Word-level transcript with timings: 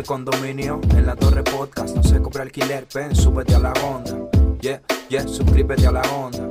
el 0.00 0.06
condominio, 0.06 0.80
en 0.96 1.04
la 1.06 1.14
torre 1.14 1.42
podcast. 1.42 1.94
No 1.94 2.02
se 2.02 2.22
cobra 2.22 2.42
alquiler, 2.42 2.86
pen, 2.86 3.14
súbete 3.14 3.54
a 3.54 3.58
la 3.58 3.72
onda. 3.84 4.16
Yeah, 4.62 4.80
yeah, 5.10 5.28
suscríbete 5.28 5.86
a 5.86 5.92
la 5.92 6.00
onda. 6.02 6.48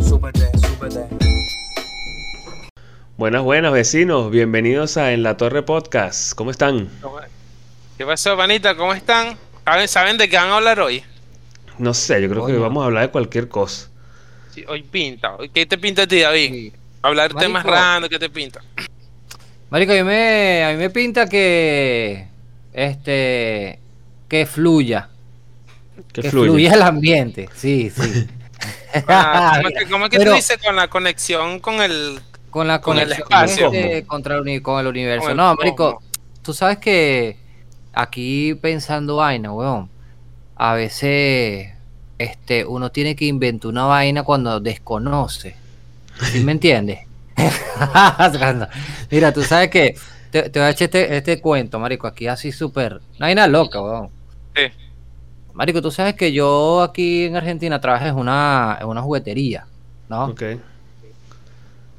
Súbete, 0.00 0.48
súbete. 0.58 1.08
Buenas, 3.16 3.42
buenas 3.42 3.72
vecinos, 3.72 4.30
bienvenidos 4.30 4.96
a 4.96 5.12
En 5.12 5.24
la 5.24 5.36
Torre 5.36 5.62
Podcast. 5.62 6.34
¿Cómo 6.34 6.52
están? 6.52 6.88
¿Qué 7.98 8.06
pasó, 8.06 8.36
panita? 8.36 8.76
¿Cómo 8.76 8.94
están? 8.94 9.36
¿Saben, 9.64 9.88
¿Saben 9.88 10.16
de 10.16 10.28
qué 10.28 10.36
van 10.36 10.50
a 10.50 10.56
hablar 10.56 10.78
hoy? 10.80 11.02
No 11.78 11.94
sé, 11.94 12.22
yo 12.22 12.28
creo 12.28 12.46
que 12.46 12.52
Coño. 12.52 12.62
vamos 12.62 12.82
a 12.82 12.86
hablar 12.86 13.06
de 13.06 13.10
cualquier 13.10 13.48
cosa. 13.48 13.88
Sí, 14.54 14.64
hoy 14.68 14.84
pinta. 14.84 15.36
¿Qué 15.52 15.66
te 15.66 15.76
pinta 15.78 16.02
a 16.02 16.06
ti, 16.06 16.20
David? 16.20 16.50
Sí. 16.50 16.72
Hablar 17.02 17.34
Marico. 17.34 17.40
temas 17.40 17.64
random, 17.64 18.08
¿qué 18.08 18.18
te 18.20 18.30
pinta? 18.30 18.60
Marico, 19.70 19.92
a 19.92 19.96
mí 19.96 20.02
me, 20.02 20.64
a 20.64 20.70
mí 20.72 20.76
me 20.76 20.90
pinta 20.90 21.26
que. 21.28 22.26
Este. 22.72 23.78
Que 24.28 24.46
fluya. 24.46 25.08
Que, 26.12 26.30
fluya 26.30 26.74
el 26.74 26.82
ambiente. 26.82 27.48
Sí, 27.54 27.90
sí. 27.90 28.28
Ah, 29.08 29.54
¿Cómo 29.56 29.68
es 29.68 29.74
que, 29.74 29.90
cómo 29.90 30.08
que 30.08 30.18
Pero 30.18 30.30
tú 30.32 30.36
dices 30.36 30.58
con 30.64 30.76
la 30.76 30.88
conexión 30.88 31.60
con 31.60 31.80
el... 31.80 32.20
con 32.50 32.66
la 32.66 32.80
con 32.80 32.98
el 32.98 33.12
espacio. 33.12 33.72
este, 33.72 34.04
contra 34.06 34.36
el, 34.36 34.62
con 34.62 34.80
el 34.80 34.86
universo. 34.86 35.22
con 35.22 35.30
el 35.32 35.36
no, 35.36 35.54
Marico, 35.54 36.02
tú 36.42 36.52
sabes 36.52 36.78
que 36.78 37.36
aquí 37.92 38.54
pensando 38.54 39.16
vaina, 39.16 39.52
weón. 39.52 39.88
A 40.56 40.74
veces 40.74 41.72
este, 42.18 42.66
uno 42.66 42.90
tiene 42.90 43.16
que 43.16 43.24
inventar 43.24 43.70
una 43.70 43.84
vaina 43.84 44.22
cuando 44.22 44.60
desconoce. 44.60 45.56
¿Sí 46.32 46.40
me 46.40 46.52
entiendes? 46.52 47.00
Mira, 49.10 49.32
tú 49.32 49.42
sabes 49.42 49.70
que 49.70 49.94
te, 50.30 50.50
te 50.50 50.58
voy 50.58 50.68
a 50.68 50.70
echar 50.70 50.86
este, 50.86 51.16
este 51.16 51.40
cuento, 51.40 51.78
Marico, 51.78 52.06
aquí 52.06 52.26
así 52.26 52.52
súper. 52.52 53.00
No 53.18 53.26
hay 53.26 53.34
nada 53.34 53.48
loca, 53.48 53.82
weón. 53.82 54.10
Sí. 54.54 54.62
Marico, 55.54 55.82
tú 55.82 55.90
sabes 55.90 56.14
que 56.14 56.32
yo 56.32 56.82
aquí 56.82 57.24
en 57.24 57.36
Argentina 57.36 57.80
trabajé 57.80 58.08
en 58.08 58.16
una, 58.16 58.78
en 58.80 58.86
una 58.86 59.02
juguetería, 59.02 59.66
¿no? 60.08 60.26
Ok. 60.26 60.42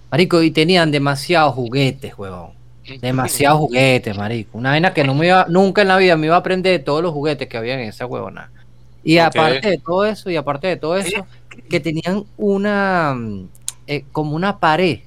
Marico, 0.10 0.42
y 0.42 0.52
tenían 0.52 0.92
demasiados 0.92 1.54
juguetes, 1.54 2.18
huevón. 2.18 2.52
Demasiados 3.00 3.60
juguetes, 3.60 4.18
marico. 4.18 4.58
Una 4.58 4.72
vaina 4.72 4.94
que 4.94 5.04
no 5.04 5.14
me 5.14 5.28
iba, 5.28 5.46
nunca 5.48 5.84
en 5.84 5.88
la 5.88 5.98
vida 5.98 6.18
me 6.18 6.28
iba 6.28 6.36
a 6.36 6.40
aprender 6.40 6.72
de 6.74 6.80
todos 6.84 7.02
los 7.02 7.14
juguetes 7.14 7.48
que 7.48 7.58
había 7.58 7.76
en 7.76 7.82
esa 7.82 8.06
huevona. 8.06 8.52
Y 9.04 9.18
aparte 9.18 9.70
de 9.70 9.78
todo 9.78 10.06
eso, 10.06 10.30
y 10.30 10.36
aparte 10.36 10.68
de 10.68 10.78
todo 10.78 10.98
eso, 10.98 11.26
que 11.70 11.80
tenían 11.80 12.26
una, 12.38 13.16
eh, 13.88 14.04
como 14.12 14.36
una 14.36 14.60
pared, 14.60 15.00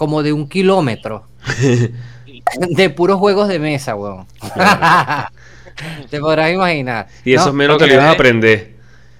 como 0.00 0.22
de 0.22 0.32
un 0.32 0.48
kilómetro, 0.48 1.26
de 2.70 2.88
puros 2.88 3.18
juegos 3.18 3.48
de 3.48 3.58
mesa, 3.58 3.94
huevón. 3.94 4.26
Te 6.10 6.18
podrás 6.18 6.50
imaginar. 6.50 7.06
Y 7.22 7.34
eso 7.34 7.48
¿no? 7.48 7.52
menos 7.52 7.76
te 7.76 7.86
lo 7.86 7.92
ibas 7.92 8.06
a 8.06 8.10
aprender. 8.12 8.76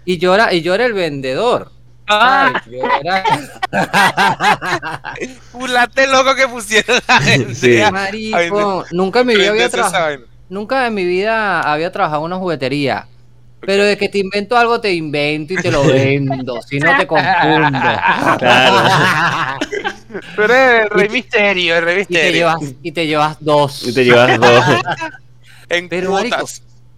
Y 0.07 0.17
yo 0.17 0.35
era, 0.35 0.55
y 0.55 0.63
yo 0.63 0.75
era 0.75 0.87
el 0.87 0.95
vendedor. 0.95 1.71
Ah. 2.09 2.63
Yo 2.67 2.79
era- 3.03 3.25
culate 5.53 6.07
loco 6.07 6.35
que 6.35 6.49
pusieron 6.49 6.99
la 7.07 7.21
gente. 7.21 7.55
Sí. 7.55 7.79
Marico, 7.93 8.87
nunca 8.93 9.21
en 9.21 9.27
mi 9.27 9.35
vida 9.37 9.51
había 9.51 9.69
trabajado. 9.69 10.19
Nunca 10.49 10.87
en 10.87 10.95
mi 10.95 11.05
vida 11.05 11.61
había 11.61 11.93
trabajado 11.93 12.23
en 12.23 12.25
una 12.25 12.37
juguetería. 12.37 13.07
Pero 13.61 13.85
de 13.85 13.99
que 13.99 14.09
te 14.09 14.19
invento 14.19 14.57
algo, 14.57 14.81
te 14.81 14.95
invento 14.95 15.53
y 15.53 15.57
te 15.57 15.71
lo 15.71 15.85
vendo. 15.85 16.61
si 16.63 16.79
no 16.79 16.97
te 16.97 17.07
confundo. 17.07 17.79
Claro. 18.39 19.59
Tú 20.35 20.43
eres 20.43 20.83
el 20.85 20.91
rey 20.91 21.09
misterio, 21.09 21.77
el 21.79 21.85
rey 21.85 22.03
y, 22.03 22.05
te 22.07 22.13
misterio. 22.13 22.33
llevas, 22.33 22.75
y 22.83 22.93
te 22.93 23.07
llevas 23.07 23.37
dos. 23.41 23.89
Y 23.89 23.93
te 23.95 24.05
llevas 24.05 24.39
dos. 24.41 24.65
En 25.69 25.89
Pero, 25.89 26.11
marico, 26.11 26.45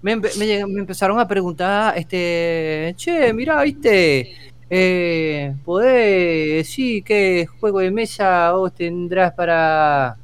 me, 0.00 0.16
me 0.16 0.66
me 0.66 0.80
empezaron 0.80 1.20
a 1.20 1.28
preguntar, 1.28 1.92
este, 1.98 2.94
che, 2.96 3.30
mira, 3.34 3.62
viste, 3.62 4.34
eh, 4.70 5.54
¿podés 5.62 6.54
decir 6.66 7.04
qué 7.04 7.46
juego 7.60 7.80
de 7.80 7.90
mesa 7.90 8.52
vos 8.52 8.72
tendrás 8.74 9.34
para, 9.34 10.16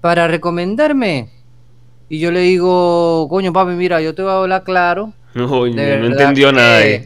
para 0.00 0.26
recomendarme? 0.28 1.28
Y 2.08 2.18
yo 2.18 2.30
le 2.32 2.40
digo, 2.40 3.28
coño, 3.28 3.52
papi, 3.52 3.72
mira, 3.72 4.00
yo 4.00 4.14
te 4.14 4.22
voy 4.22 4.32
a 4.32 4.36
hablar 4.36 4.64
claro. 4.64 5.12
No, 5.34 5.46
no 5.46 6.06
entendió 6.06 6.50
nada. 6.52 6.82
eh. 6.84 7.04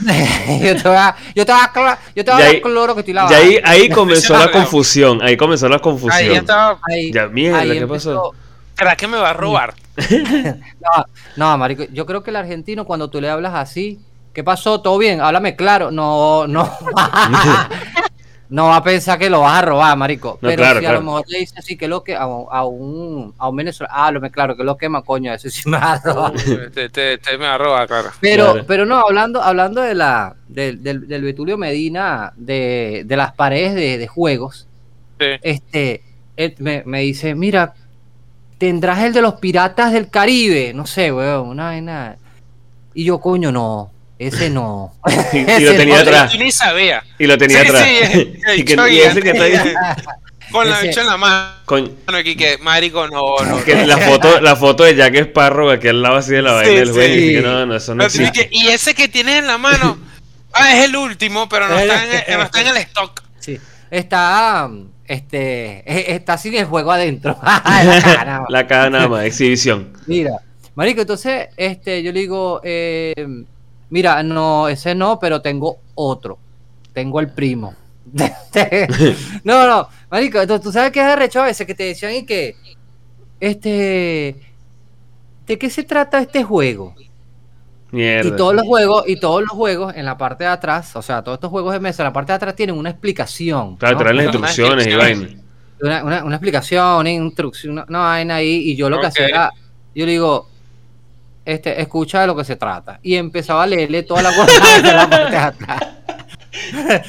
yo 0.62 0.76
te 0.82 0.88
voy 0.88 0.96
a, 0.96 1.14
yo 1.34 1.44
te 1.46 1.52
voy 1.52 1.60
a, 1.60 1.98
yo 2.14 2.24
te 2.24 2.30
voy 2.32 2.42
a 2.42 2.46
ahí- 2.46 2.60
cloro 2.60 2.94
que 2.94 3.00
estoy 3.00 3.12
Y 3.12 3.14
lavando. 3.14 3.36
ahí, 3.36 3.60
ahí 3.64 3.88
comenzó 3.90 4.36
la 4.38 4.50
confusión. 4.50 5.20
Ahí 5.22 5.36
comenzó 5.36 5.68
la 5.68 5.76
Ahí 5.76 5.82
confusión. 5.82 6.32
ya 6.32 6.38
estaba. 6.40 6.78
Ahí- 6.90 7.12
Ya, 7.12 7.26
mierda, 7.28 7.58
ahí 7.60 7.78
¿qué 7.78 7.86
pasó? 7.86 8.10
empezó- 8.12 8.34
¿Será 8.78 8.96
que 8.96 9.06
me 9.08 9.18
va 9.18 9.30
a 9.30 9.34
robar? 9.34 9.74
No, 10.80 11.04
no, 11.36 11.58
marico, 11.58 11.84
yo 11.92 12.06
creo 12.06 12.22
que 12.22 12.30
el 12.30 12.36
argentino 12.36 12.84
cuando 12.86 13.10
tú 13.10 13.20
le 13.20 13.28
hablas 13.28 13.52
así, 13.54 13.98
¿qué 14.32 14.42
pasó? 14.42 14.80
¿Todo 14.80 14.96
bien? 14.96 15.20
Háblame 15.20 15.54
claro. 15.56 15.90
No, 15.90 16.46
no. 16.46 16.62
No 18.50 18.66
va 18.66 18.76
a 18.76 18.82
pensar 18.84 19.18
que 19.18 19.30
lo 19.30 19.40
vas 19.40 19.58
a 19.58 19.62
robar, 19.62 19.96
marico. 19.96 20.38
No, 20.42 20.48
Pero 20.48 20.56
claro, 20.62 20.80
si 20.80 20.84
a 20.86 20.88
claro. 20.88 21.00
lo 21.00 21.06
mejor 21.06 21.24
le 21.28 21.38
dice 21.38 21.54
así 21.58 21.76
que 21.76 21.86
lo 21.88 22.02
que 22.04 22.14
a, 22.16 22.26
un- 22.26 22.46
a 22.50 22.64
un 22.66 23.32
a 23.38 23.48
un 23.48 23.56
venezolano, 23.56 23.94
háblame 23.96 24.30
claro, 24.30 24.56
que 24.56 24.64
lo 24.64 24.76
quema, 24.76 25.02
coño, 25.02 25.32
eso 25.32 25.48
sí 25.48 25.68
me 25.68 25.78
va 25.78 25.92
a 25.92 26.00
robar. 26.04 26.32
Te, 26.74 26.88
te- 26.90 27.18
te 27.18 27.38
me 27.38 27.44
va 27.46 27.54
a 27.54 27.58
robar, 27.58 27.86
claro. 27.86 28.10
Pero, 28.20 28.52
Claro. 28.52 28.64
pero 28.66 28.84
no, 28.86 28.98
hablando, 28.98 29.40
hablando 29.42 29.80
de 29.82 29.94
la, 29.94 30.34
del, 30.48 30.82
del, 30.82 31.06
del 31.08 31.22
Betulio 31.22 31.56
Medina, 31.56 32.32
de, 32.36 33.02
de 33.06 33.16
las 33.16 33.32
paredes 33.34 33.74
de, 33.74 33.98
de 33.98 34.06
juegos, 34.08 34.66
Sí. 35.18 35.26
este, 35.42 36.02
él 36.36 36.54
me, 36.58 36.82
me 36.86 37.00
dice, 37.02 37.34
mira, 37.34 37.74
tendrás 38.58 39.00
el 39.04 39.12
de 39.12 39.22
los 39.22 39.34
piratas 39.34 39.92
del 39.92 40.08
Caribe, 40.10 40.72
no 40.74 40.86
sé, 40.86 41.12
weón, 41.12 41.48
una 41.48 41.64
vaina. 41.66 42.16
Y 42.94 43.04
yo, 43.04 43.20
coño, 43.20 43.52
no, 43.52 43.90
ese 44.26 44.50
no. 44.50 44.94
Y, 45.32 45.38
y 45.38 45.60
lo 45.64 45.74
tenía 45.76 46.00
atrás. 46.00 46.34
Y 47.18 47.26
lo 47.26 47.38
tenía 47.38 47.62
atrás. 47.62 47.86
y, 48.56 48.64
que, 48.64 48.76
yo 48.76 48.86
y 48.86 48.98
ya- 48.98 49.10
ese 49.10 49.22
que 49.22 49.30
está 49.30 49.44
ahí. 49.44 49.54
Con 50.52 50.68
la 50.68 50.80
bicha 50.80 51.02
en 51.02 51.06
la 51.06 51.16
mano 51.16 51.46
Con, 51.64 51.96
aquí 52.12 52.34
que, 52.34 52.58
marico, 52.58 53.06
no, 53.06 53.36
no. 53.46 53.62
que 53.64 53.86
la 53.86 53.96
foto, 53.98 54.40
la 54.40 54.56
foto 54.56 54.82
de 54.82 54.96
Jack 54.96 55.14
Sparrow 55.14 55.70
aquí 55.70 55.86
al 55.86 56.02
lado 56.02 56.16
así 56.16 56.32
de 56.32 56.42
la 56.42 56.54
vaina 56.54 56.70
Sí, 56.72 56.76
del 56.76 56.90
juego. 56.90 57.14
sí. 57.14 57.20
Y 57.20 57.34
que 57.36 57.40
no, 57.42 57.66
no, 57.66 57.76
eso 57.76 57.94
no 57.94 58.08
que- 58.08 58.48
y 58.50 58.66
ese 58.66 58.94
que 58.96 59.06
tienes 59.06 59.36
en 59.38 59.46
la 59.46 59.58
mano, 59.58 59.96
ah, 60.52 60.74
es 60.76 60.86
el 60.86 60.96
último, 60.96 61.48
pero 61.48 61.68
no 61.68 61.78
está 61.78 62.02
en 62.04 62.10
el, 62.32 62.36
no 62.38 62.42
está 62.44 62.60
en 62.62 62.66
el 62.66 62.76
stock. 62.78 63.22
Sí. 63.38 63.60
Está, 63.92 64.68
este, 65.06 65.84
e- 65.86 66.14
está 66.16 66.36
sin 66.36 66.54
el 66.56 66.64
juego 66.64 66.90
adentro. 66.90 67.38
La 67.42 67.62
cara, 67.62 68.24
nada 68.24 68.40
más. 68.40 68.50
La 68.50 68.66
cara 68.66 68.90
nada 68.90 69.06
más, 69.08 69.24
exhibición. 69.26 69.92
Mira, 70.06 70.32
marico, 70.74 71.02
entonces, 71.02 71.46
este, 71.56 72.02
yo 72.02 72.10
le 72.10 72.18
digo, 72.20 72.60
eh, 72.64 73.14
mira, 73.90 74.22
no, 74.22 74.68
ese 74.68 74.94
no, 74.94 75.18
pero 75.18 75.42
tengo 75.42 75.78
otro. 75.94 76.38
Tengo 76.92 77.20
el 77.20 77.30
primo. 77.30 77.74
no, 79.44 79.66
no, 79.68 79.88
marico, 80.10 80.40
entonces, 80.40 80.64
tú 80.64 80.72
sabes 80.72 80.90
que 80.90 81.00
es 81.00 81.06
arrecho 81.06 81.42
a 81.42 81.46
veces 81.46 81.66
que 81.66 81.74
te 81.74 81.84
decían 81.84 82.14
y 82.14 82.24
que, 82.24 82.56
este, 83.38 84.36
¿de 85.46 85.58
qué 85.58 85.70
se 85.70 85.84
trata 85.84 86.20
este 86.20 86.42
juego? 86.42 86.94
Mierda. 87.92 88.28
Y 88.28 88.36
todos 88.36 88.54
los 88.54 88.64
juegos, 88.64 89.04
y 89.06 89.18
todos 89.18 89.42
los 89.42 89.50
juegos 89.50 89.94
en 89.96 90.04
la 90.04 90.16
parte 90.16 90.44
de 90.44 90.50
atrás, 90.50 90.94
o 90.96 91.02
sea, 91.02 91.22
todos 91.22 91.36
estos 91.36 91.50
juegos 91.50 91.72
de 91.72 91.80
mesa, 91.80 92.02
en 92.02 92.08
la 92.08 92.12
parte 92.12 92.32
de 92.32 92.36
atrás 92.36 92.56
tienen 92.56 92.76
una 92.76 92.90
explicación. 92.90 93.76
Claro, 93.76 93.94
¿no? 93.94 94.00
traen 94.00 94.16
las 94.16 94.26
instrucciones 94.26 94.86
y 94.86 94.94
vaina. 94.94 95.28
una, 95.80 96.04
una, 96.04 96.24
una 96.24 96.36
explicación, 96.36 97.00
una 97.00 97.10
instrucción, 97.10 97.84
una, 97.88 97.98
vaina 97.98 98.36
ahí, 98.36 98.70
y 98.70 98.76
yo 98.76 98.88
lo 98.88 99.00
que 99.00 99.06
hacía 99.06 99.26
era, 99.26 99.50
yo 99.94 100.06
le 100.06 100.12
digo, 100.12 100.48
este, 101.52 101.80
escucha 101.80 102.20
de 102.20 102.26
lo 102.26 102.36
que 102.36 102.44
se 102.44 102.56
trata. 102.56 103.00
Y 103.02 103.14
empezaba 103.16 103.64
a 103.64 103.66
leerle 103.66 104.02
toda 104.02 104.22
la 104.22 104.34
cosa 104.34 104.76
de 104.76 104.92
la 104.92 105.10
parte 105.10 105.30
de 105.30 105.36
atrás. 105.36 105.80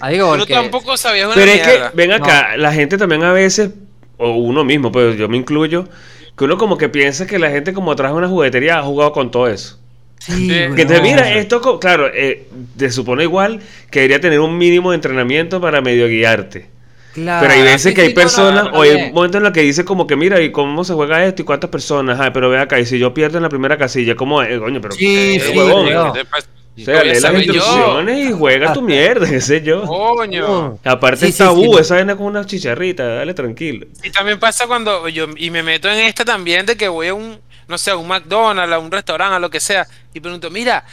Ahí 0.00 0.14
digo, 0.14 0.36
porque, 0.36 0.52
tampoco 0.52 0.96
sabías 0.96 1.26
una 1.26 1.34
Pero 1.36 1.52
es 1.52 1.62
que, 1.62 1.80
ven 1.94 2.10
acá, 2.10 2.56
la 2.56 2.72
gente 2.72 2.98
también 2.98 3.22
a 3.22 3.32
veces, 3.32 3.70
o 4.16 4.32
uno 4.32 4.64
mismo, 4.64 4.90
pues 4.90 5.16
yo 5.16 5.28
me 5.28 5.36
incluyo, 5.36 5.88
que 6.36 6.44
uno 6.44 6.58
como 6.58 6.76
que 6.76 6.88
piensa 6.88 7.26
que 7.26 7.38
la 7.38 7.50
gente 7.50 7.72
como 7.72 7.94
traje 7.94 8.14
una 8.14 8.28
juguetería 8.28 8.78
ha 8.78 8.82
jugado 8.82 9.12
con 9.12 9.30
todo 9.30 9.46
eso. 9.46 9.78
Sí. 10.18 10.48
Que 10.74 10.84
te 10.86 11.00
mira, 11.00 11.34
esto, 11.36 11.78
claro, 11.78 12.08
eh, 12.12 12.48
te 12.76 12.90
supone 12.90 13.22
igual 13.24 13.60
que 13.90 14.00
debería 14.00 14.20
tener 14.20 14.40
un 14.40 14.58
mínimo 14.58 14.90
de 14.90 14.96
entrenamiento 14.96 15.60
para 15.60 15.80
medio 15.80 16.08
guiarte. 16.08 16.71
Claro, 17.12 17.46
Pero 17.46 17.52
hay 17.60 17.62
veces 17.62 17.94
que 17.94 18.00
hay 18.02 18.14
personas, 18.14 18.68
o 18.72 18.82
hay 18.82 19.12
momentos 19.12 19.38
en 19.38 19.42
los 19.44 19.52
que 19.52 19.60
dice 19.60 19.84
como 19.84 20.06
que 20.06 20.16
mira, 20.16 20.40
¿y 20.40 20.50
cómo 20.50 20.82
se 20.84 20.94
juega 20.94 21.24
esto? 21.26 21.42
¿Y 21.42 21.44
cuántas 21.44 21.68
personas? 21.70 22.18
Ah, 22.20 22.32
pero 22.32 22.48
ve 22.48 22.58
acá, 22.58 22.78
y 22.80 22.86
si 22.86 22.98
yo 22.98 23.12
pierdo 23.12 23.36
en 23.36 23.42
la 23.42 23.48
primera 23.50 23.76
casilla, 23.76 24.14
¿cómo 24.16 24.42
es? 24.42 24.58
Coño, 24.58 24.80
pero... 24.80 24.94
Sí, 24.94 25.36
eh, 25.36 25.40
sí, 25.40 25.58
huevón. 25.58 25.86
weón. 25.86 26.12
¿Qué 26.12 26.20
te 26.20 26.24
pasa? 26.24 26.48
O 26.74 26.80
sea, 26.80 27.04
lee 27.04 27.20
las 27.20 27.32
yo. 27.32 27.38
instrucciones 27.38 28.30
y 28.30 28.32
juega 28.32 28.72
tu 28.72 28.80
mierda, 28.80 29.28
qué 29.30 29.40
sé 29.42 29.60
yo. 29.62 29.84
Coño. 29.86 30.78
Aparte 30.84 31.26
Sí, 31.26 31.26
es 31.26 31.36
sí, 31.36 31.42
tabú, 31.42 31.74
sí, 31.74 31.80
esa 31.80 31.96
vaina 31.96 32.16
con 32.16 32.26
una 32.26 32.46
chicharrita, 32.46 33.06
dale 33.06 33.34
tranquilo. 33.34 33.86
Y 34.02 34.10
también 34.10 34.38
pasa 34.40 34.66
cuando 34.66 35.06
yo 35.08 35.26
y 35.36 35.50
me 35.50 35.62
meto 35.62 35.90
en 35.90 35.98
esta 35.98 36.24
también 36.24 36.64
de 36.64 36.76
que 36.78 36.88
voy 36.88 37.08
a 37.08 37.14
un, 37.14 37.38
no 37.68 37.76
sé, 37.76 37.90
a 37.90 37.96
un 37.96 38.08
McDonald's, 38.08 38.72
a 38.74 38.78
un 38.78 38.90
restaurante, 38.90 39.36
a 39.36 39.38
lo 39.38 39.50
que 39.50 39.60
sea, 39.60 39.86
y 40.14 40.20
pregunto, 40.20 40.50
mira, 40.50 40.84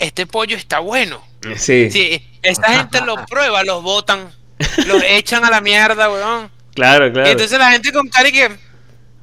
este 0.00 0.26
pollo 0.26 0.56
está 0.56 0.80
bueno. 0.80 1.22
Sí, 1.56 1.90
Sí, 1.90 2.26
esta 2.42 2.72
gente 2.76 3.00
lo 3.02 3.14
prueba, 3.26 3.62
los 3.62 3.82
botan, 3.84 4.32
los 4.86 5.02
echan 5.04 5.44
a 5.44 5.50
la 5.50 5.60
mierda, 5.60 6.10
weón. 6.10 6.50
claro, 6.74 7.06
Y 7.08 7.12
claro. 7.12 7.28
entonces 7.28 7.58
la 7.58 7.70
gente 7.72 7.92
con 7.92 8.08
cara 8.08 8.28
y 8.28 8.32
que, 8.32 8.48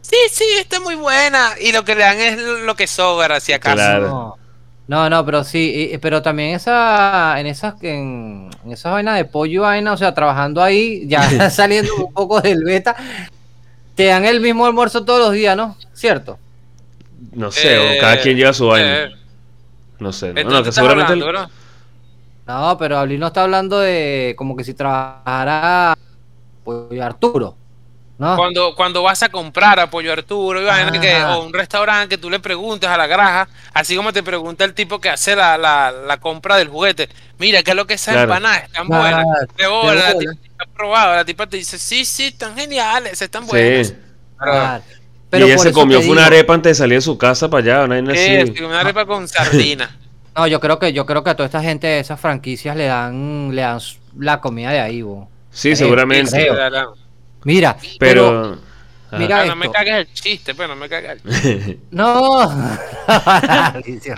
sí, 0.01 0.15
sí, 0.31 0.45
está 0.59 0.79
muy 0.79 0.95
buena. 0.95 1.51
Y 1.61 1.71
lo 1.71 1.83
que 1.85 1.95
le 1.95 2.01
dan 2.01 2.19
es 2.19 2.37
lo 2.39 2.75
que 2.75 2.87
sobra, 2.87 3.39
si 3.39 3.53
acaso. 3.53 3.75
Claro. 3.75 4.07
No. 4.07 4.37
No, 4.89 5.09
no, 5.09 5.25
pero 5.25 5.43
sí, 5.43 5.89
y- 5.93 5.97
pero 5.97 6.21
también 6.21 6.55
esa, 6.55 7.37
en 7.41 7.47
esas, 7.47 7.73
en, 7.83 8.49
en 8.63 8.71
esas 8.71 8.93
vainas 8.93 9.17
de 9.17 9.25
pollo 9.25 9.51
y 9.53 9.57
vaina, 9.57 9.91
o 9.91 9.97
sea, 9.97 10.13
trabajando 10.13 10.63
ahí, 10.63 11.03
ya 11.07 11.49
saliendo 11.49 11.93
un 11.95 12.13
poco 12.13 12.39
del 12.39 12.63
beta, 12.63 12.95
te 13.95 14.05
dan 14.05 14.23
el 14.23 14.39
mismo 14.39 14.65
almuerzo 14.65 15.03
todos 15.03 15.19
los 15.19 15.33
días, 15.33 15.57
¿no? 15.57 15.75
¿Cierto? 15.93 16.39
No 17.33 17.51
sé, 17.51 17.77
o 17.77 17.99
cada 17.99 18.13
Eh, 18.15 18.19
quien 18.21 18.37
lleva 18.37 18.53
su 18.53 18.67
vaina. 18.67 19.03
eh, 19.03 19.11
No 19.99 20.13
sé. 20.13 20.27
No, 20.29 20.33
¿de 20.35 20.43
no, 20.45 20.63
que 20.63 20.71
seguramente. 20.71 21.11
hablando? 21.11 21.49
No, 22.47 22.77
pero 22.77 22.97
Abril 22.97 23.19
no 23.19 23.27
está 23.27 23.43
hablando 23.43 23.79
de 23.79 24.33
como 24.37 24.55
que 24.55 24.63
si 24.63 24.73
trabajara 24.73 25.97
pollo 26.63 27.03
Arturo, 27.03 27.55
¿no? 28.17 28.35
Cuando, 28.35 28.73
cuando 28.75 29.03
vas 29.03 29.21
a 29.21 29.29
comprar 29.29 29.79
a 29.79 29.89
Pollo 29.89 30.11
Arturo 30.11 30.59
y 30.61 30.99
que, 30.99 31.23
o 31.23 31.43
un 31.43 31.53
restaurante 31.53 32.15
que 32.15 32.17
tú 32.17 32.29
le 32.31 32.39
preguntas 32.39 32.89
a 32.89 32.97
la 32.97 33.05
graja, 33.05 33.47
así 33.73 33.95
como 33.95 34.11
te 34.11 34.23
pregunta 34.23 34.63
el 34.65 34.73
tipo 34.73 34.99
que 34.99 35.09
hace 35.09 35.35
la, 35.35 35.57
la, 35.57 35.91
la 35.91 36.17
compra 36.19 36.57
del 36.57 36.67
juguete, 36.69 37.09
mira, 37.37 37.61
¿qué 37.61 37.71
es 37.71 37.77
lo 37.77 37.85
que 37.85 37.93
esas 37.93 38.13
Claro. 38.15 38.33
empanadas 38.33 38.63
están 38.63 38.87
Claro, 38.87 39.03
buenas? 39.23 39.47
De 39.55 39.67
bola, 39.67 39.91
de 39.91 39.97
la 39.99 40.13
bola. 40.13 40.19
tipa 40.19 40.33
ha 40.59 40.65
probado, 40.73 41.15
la 41.15 41.25
tipa 41.25 41.47
te 41.47 41.57
dice, 41.57 41.77
sí, 41.77 42.05
sí, 42.05 42.25
están 42.27 42.55
geniales, 42.57 43.21
están 43.21 43.45
buenas. 43.45 43.87
Sí. 43.89 43.95
Claro. 44.39 44.83
y 45.33 45.41
ella 45.43 45.57
se 45.59 45.71
comió 45.71 45.99
te 45.99 46.05
fue 46.05 46.13
una 46.13 46.25
arepa 46.25 46.53
antes 46.55 46.71
de 46.71 46.75
salir 46.83 46.97
de 46.97 47.01
su 47.01 47.17
casa 47.17 47.49
para 47.49 47.83
allá, 47.83 47.83
una 47.97 48.13
así. 48.13 48.47
sí, 48.55 48.63
una 48.63 48.79
arepa 48.79 49.05
con 49.05 49.27
sardina. 49.27 49.95
No, 50.37 50.45
yo 50.47 50.59
creo 50.59 50.77
que 50.77 50.93
yo 50.93 51.05
creo 51.05 51.23
que 51.23 51.31
a 51.31 51.35
toda 51.35 51.47
esta 51.47 51.61
gente 51.63 51.99
esas 51.99 52.19
franquicias 52.19 52.75
le 52.75 52.85
dan 52.85 53.49
le 53.55 53.61
dan 53.63 53.79
la 54.19 54.39
comida 54.39 54.69
de 54.71 54.79
ahí, 54.79 55.01
bo. 55.01 55.27
Sí, 55.51 55.69
creo, 55.69 55.77
seguramente. 55.77 56.31
creo. 56.31 56.93
Mira, 57.43 57.75
pero, 57.99 58.57
Pero. 59.09 59.19
Mira 59.19 59.41
Ah, 59.41 59.45
no 59.45 59.55
me 59.55 59.65
esto. 59.67 59.73
cagues 59.73 59.93
el 59.95 60.13
chiste, 60.13 60.53
pues, 60.53 60.67
no 60.67 60.75
me 60.75 60.89
cagues 60.89 61.21
el 61.25 61.79
No. 61.91 62.41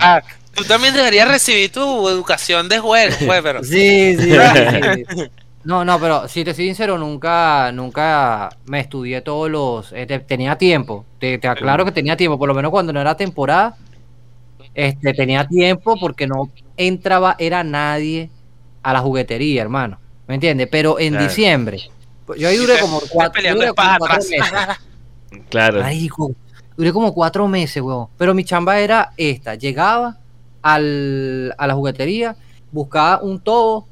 Ah, 0.00 0.20
tú 0.54 0.64
también 0.64 0.92
deberías 0.94 1.28
recibir 1.28 1.70
tu 1.70 2.08
educación 2.08 2.68
de 2.68 2.80
juego, 2.80 3.14
pues, 3.24 3.40
pero... 3.40 3.62
Sí, 3.62 4.16
sí, 4.18 4.32
sí, 4.32 5.04
sí. 5.14 5.30
No, 5.62 5.84
no, 5.84 6.00
pero 6.00 6.26
si 6.26 6.42
te 6.44 6.54
soy 6.54 6.66
sincero, 6.66 6.98
nunca, 6.98 7.70
nunca 7.72 8.48
me 8.66 8.80
estudié 8.80 9.20
todos 9.20 9.50
los. 9.50 9.92
eh, 9.92 10.06
te- 10.06 10.18
tenía 10.20 10.56
tiempo. 10.56 11.04
Te, 11.18 11.38
te 11.38 11.46
aclaro 11.48 11.84
que 11.84 11.92
tenía 11.92 12.16
tiempo, 12.16 12.38
por 12.38 12.48
lo 12.48 12.54
menos 12.54 12.70
cuando 12.70 12.92
no 12.92 13.00
era 13.00 13.14
temporada. 13.16 13.76
Este, 14.74 15.12
tenía 15.14 15.46
tiempo 15.46 15.96
porque 15.98 16.26
no 16.26 16.50
entraba, 16.76 17.36
era 17.38 17.64
nadie 17.64 18.30
a 18.82 18.92
la 18.92 19.00
juguetería, 19.00 19.62
hermano. 19.62 19.98
¿Me 20.26 20.34
entiendes? 20.34 20.68
Pero 20.70 20.98
en 20.98 21.14
Claro. 21.14 21.26
diciembre. 21.26 21.80
Yo 22.38 22.48
ahí 22.48 22.56
duré 22.56 22.78
como 22.78 23.00
cuatro, 23.10 23.32
peleando 23.32 23.60
duré 23.62 23.74
como 23.74 23.82
espadas 23.82 23.98
cuatro 23.98 24.14
atrás. 24.16 24.28
meses. 24.30 24.76
Claro. 25.48 25.80
Marico, 25.80 26.32
duré 26.76 26.92
como 26.92 27.12
cuatro 27.14 27.46
meses, 27.46 27.80
weón. 27.82 28.08
Pero 28.16 28.34
mi 28.34 28.42
chamba 28.44 28.80
era 28.80 29.12
esta. 29.16 29.54
Llegaba 29.54 30.16
al, 30.62 31.54
a 31.56 31.66
la 31.68 31.74
juguetería, 31.74 32.34
buscaba 32.72 33.20
un 33.22 33.40
tobo, 33.40 33.86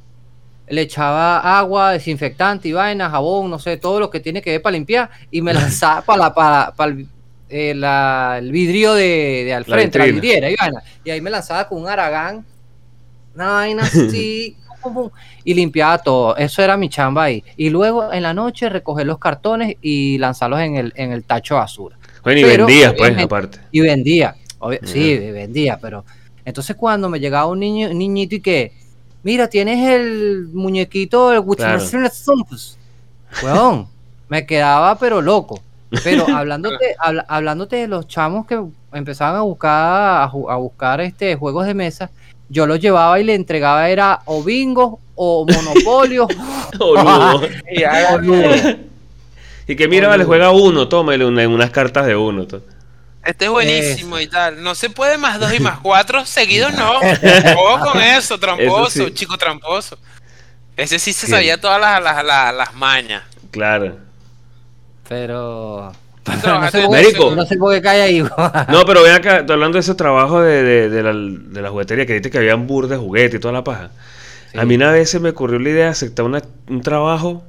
le 0.69 0.83
echaba 0.83 1.59
agua, 1.59 1.93
desinfectante 1.93 2.69
y 2.69 2.73
vaina, 2.73 3.09
jabón, 3.09 3.51
no 3.51 3.59
sé, 3.59 3.77
todo 3.77 4.01
lo 4.01 4.11
que 4.11 4.21
tiene 4.21 4.43
que 4.43 4.51
ver 4.51 4.63
para 4.63 4.73
limpiar, 4.73 5.11
y 5.31 5.41
me 5.43 5.55
lanzaba 5.55 6.03
para 6.07 6.19
la, 6.25 6.35
para, 6.35 6.73
para 6.77 6.91
el, 6.93 7.09
eh, 7.49 7.75
la- 7.75 8.37
el 8.39 8.53
vidrio 8.53 8.95
de, 8.95 9.43
de 9.45 9.55
al 9.55 9.65
frente, 9.65 9.99
la, 9.99 10.05
vitrina. 10.06 10.49
vidriera 10.49 10.73
y 11.05 11.11
ahí 11.11 11.21
me 11.21 11.31
lanzaba 11.31 11.67
con 11.69 11.81
un 11.83 11.89
aragán, 11.89 12.45
una 13.35 13.49
vaina 13.53 13.83
así, 13.85 14.56
y 15.45 15.55
limpiaba 15.55 15.99
todo. 15.99 16.37
Eso 16.37 16.62
era 16.62 16.77
mi 16.77 16.89
chamba 16.89 17.25
ahí. 17.25 17.43
Y 17.56 17.71
luego 17.71 18.12
en 18.12 18.23
la 18.23 18.35
noche 18.35 18.69
recoger 18.69 19.06
los 19.06 19.19
cartones 19.19 19.77
y 19.83 20.19
lanzarlos 20.19 20.61
en 20.61 20.77
el, 20.77 20.93
en 20.97 21.12
el 21.12 21.25
tacho 21.25 21.55
de 21.55 21.61
basura 21.61 21.97
Bueno, 22.23 22.41
y 22.41 22.45
pero, 22.45 22.67
vendías, 22.67 22.93
pues, 22.95 23.19
aparte. 23.25 23.59
y 23.73 23.81
vendía. 23.81 24.37
Obvio- 24.61 24.81
Sí, 24.85 25.17
vendía, 25.19 25.79
pero 25.81 26.05
entonces 26.45 26.75
cuando 26.77 27.09
me 27.09 27.21
llegaba 27.21 27.47
un 27.47 27.61
niño, 27.61 27.91
un 27.91 27.99
niñito 27.99 28.35
y 28.35 28.41
que, 28.41 28.73
mira, 29.23 29.49
tienes 29.49 29.89
el 29.89 30.49
muñequito 30.53 31.31
del 31.31 31.43
Claro. 31.45 31.79
Weón, 33.43 33.89
me 34.29 34.47
quedaba 34.47 34.99
pero 34.99 35.21
loco. 35.23 35.62
Pero 36.05 36.26
hablándote, 36.35 36.96
hablándote 37.29 37.76
de 37.76 37.88
los 37.88 38.06
chamos 38.08 38.46
que 38.46 38.61
empezaban 38.93 39.37
a 39.37 39.43
buscar, 39.43 40.23
a, 40.23 40.56
buscar 40.56 41.00
este 41.00 41.37
juegos 41.37 41.67
de 41.67 41.75
mesa, 41.75 42.11
yo 42.49 42.67
los 42.67 42.81
llevaba 42.81 43.20
y 43.20 43.25
le 43.25 43.35
entregaba 43.35 43.88
era 43.88 44.20
o 44.25 44.43
bingo 44.43 45.00
o 45.14 45.46
monopolio. 45.46 46.26
Y 49.70 49.76
que 49.76 49.87
mira, 49.87 50.08
vale, 50.08 50.25
juega 50.25 50.50
uno, 50.50 50.88
tómale 50.88 51.26
una- 51.26 51.46
unas 51.46 51.70
cartas 51.70 52.06
de 52.06 52.17
uno. 52.17 52.46
Este 53.23 53.44
es 53.44 53.50
buenísimo 53.50 54.19
y 54.19 54.26
tal. 54.26 54.62
No 54.62 54.75
se 54.75 54.88
puede 54.88 55.19
más 55.19 55.38
dos 55.38 55.52
y 55.52 55.61
más 55.61 55.79
cuatro 55.81 56.25
seguidos, 56.25 56.73
no. 56.73 56.93
Ojo 56.96 57.93
con 57.93 58.00
eso, 58.00 58.38
tramposo, 58.38 58.87
Eso 58.87 59.05
sí. 59.08 59.12
chico 59.12 59.37
tramposo. 59.37 59.99
Ese 60.75 60.99
sí 60.99 61.12
se 61.12 61.26
sabía 61.26 61.61
todas 61.61 61.79
las, 61.79 62.02
las, 62.02 62.25
las, 62.25 62.55
las 62.55 62.75
mañas. 62.76 63.25
Claro. 63.50 64.08
Pero. 65.09 65.93
no, 66.47 66.71
sé 66.71 66.83
por 66.83 66.91
Marico. 66.91 67.31
qué, 67.31 67.37
no 67.37 67.47
sé 67.47 67.57
por 67.57 67.75
qué 67.75 67.81
cae 67.83 68.03
ahí. 68.03 68.21
No, 68.69 68.85
pero 68.87 69.03
ven 69.03 69.13
acá, 69.15 69.39
hablando 69.49 69.77
de 69.77 69.81
ese 69.81 69.95
trabajo 69.95 70.41
de, 70.43 70.63
de, 70.63 70.89
de 70.91 71.03
la, 71.03 71.13
de 71.15 71.63
la 71.63 71.71
juguetería, 71.71 72.05
que 72.07 72.13
dijiste 72.15 72.31
que 72.31 72.39
habían 72.39 72.67
bur 72.67 72.87
de 72.89 72.97
juguete 72.97 73.37
y 73.37 73.41
toda 73.41 73.53
la 73.53 73.65
paja. 73.65 73.91
Sí. 74.53 74.59
A 74.59 74.65
mí 74.65 74.75
una 74.77 74.91
vez 74.93 75.11
se 75.11 75.21
me 75.21 75.31
ocurrió 75.31 75.59
la 75.59 75.69
idea 75.71 75.85
de 75.87 75.91
aceptar 75.91 76.25
una- 76.27 76.43
un 76.69 76.81
trabajo, 76.83 77.43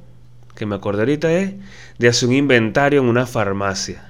que 0.55 0.65
me 0.65 0.75
acordé 0.75 1.01
ahorita 1.01 1.31
es, 1.31 1.53
de 1.97 2.07
hacer 2.07 2.29
un 2.29 2.35
inventario 2.35 3.01
en 3.01 3.07
una 3.07 3.25
farmacia. 3.25 4.05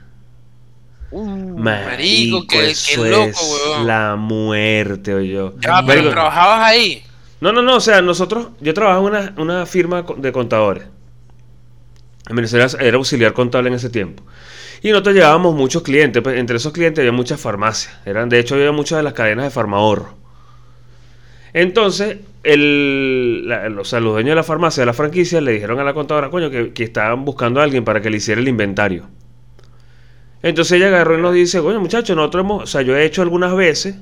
Marico, 1.12 2.46
qué, 2.48 2.58
qué 2.58 2.70
eso 2.72 3.04
loco, 3.06 3.24
es 3.30 3.62
weón. 3.66 3.88
la 3.88 4.16
muerte, 4.16 5.16
o 5.16 5.20
yo. 5.22 5.54
Ya, 5.60 5.78
pero 5.78 5.84
Marico, 6.02 6.10
trabajabas 6.12 6.62
ahí. 6.68 7.04
No, 7.42 7.52
no, 7.52 7.62
no, 7.64 7.78
o 7.78 7.80
sea, 7.80 8.02
nosotros, 8.02 8.50
yo 8.60 8.74
trabajaba 8.74 9.08
en 9.08 9.14
una, 9.16 9.34
una 9.42 9.66
firma 9.66 10.06
de 10.18 10.32
contadores. 10.32 10.86
Era 12.30 12.98
auxiliar 12.98 13.34
contable 13.34 13.70
en 13.70 13.76
ese 13.76 13.90
tiempo. 13.90 14.24
Y 14.82 14.90
nosotros 14.92 15.16
llevábamos 15.16 15.56
muchos 15.56 15.82
clientes, 15.82 16.22
pues, 16.22 16.38
entre 16.38 16.58
esos 16.58 16.72
clientes 16.72 17.02
había 17.02 17.12
muchas 17.12 17.42
farmacias. 17.42 17.98
Eran, 18.06 18.30
de 18.30 18.40
hecho, 18.40 18.56
había 18.56 18.72
muchas 18.72 18.98
de 18.98 19.04
las 19.04 19.14
cadenas 19.14 19.46
de 19.46 19.52
farmahorro. 19.52 20.16
Entonces, 21.54 22.18
el, 22.44 23.48
los 23.48 23.90
dueños 23.92 24.30
de 24.30 24.36
la 24.36 24.44
farmacia, 24.44 24.82
de 24.82 24.86
la 24.86 24.94
franquicia, 24.94 25.42
le 25.42 25.54
dijeron 25.54 25.80
a 25.80 25.84
la 25.84 25.94
contadora, 25.94 26.30
coño, 26.30 26.50
que, 26.50 26.72
que 26.72 26.84
estaban 26.84 27.26
buscando 27.26 27.60
a 27.60 27.64
alguien 27.64 27.84
para 27.84 28.02
que 28.02 28.10
le 28.10 28.18
hiciera 28.18 28.40
el 28.40 28.48
inventario. 28.48 29.08
Entonces 30.42 30.78
ella 30.78 30.88
agarró 30.88 31.18
y 31.18 31.22
nos 31.22 31.34
dice, 31.34 31.60
coño, 31.60 31.82
muchachos, 31.82 32.16
nosotros 32.16 32.46
hemos, 32.46 32.64
o 32.64 32.68
sea, 32.68 32.82
yo 32.82 32.96
he 32.96 33.04
hecho 33.04 33.22
algunas 33.22 33.54
veces, 33.56 33.96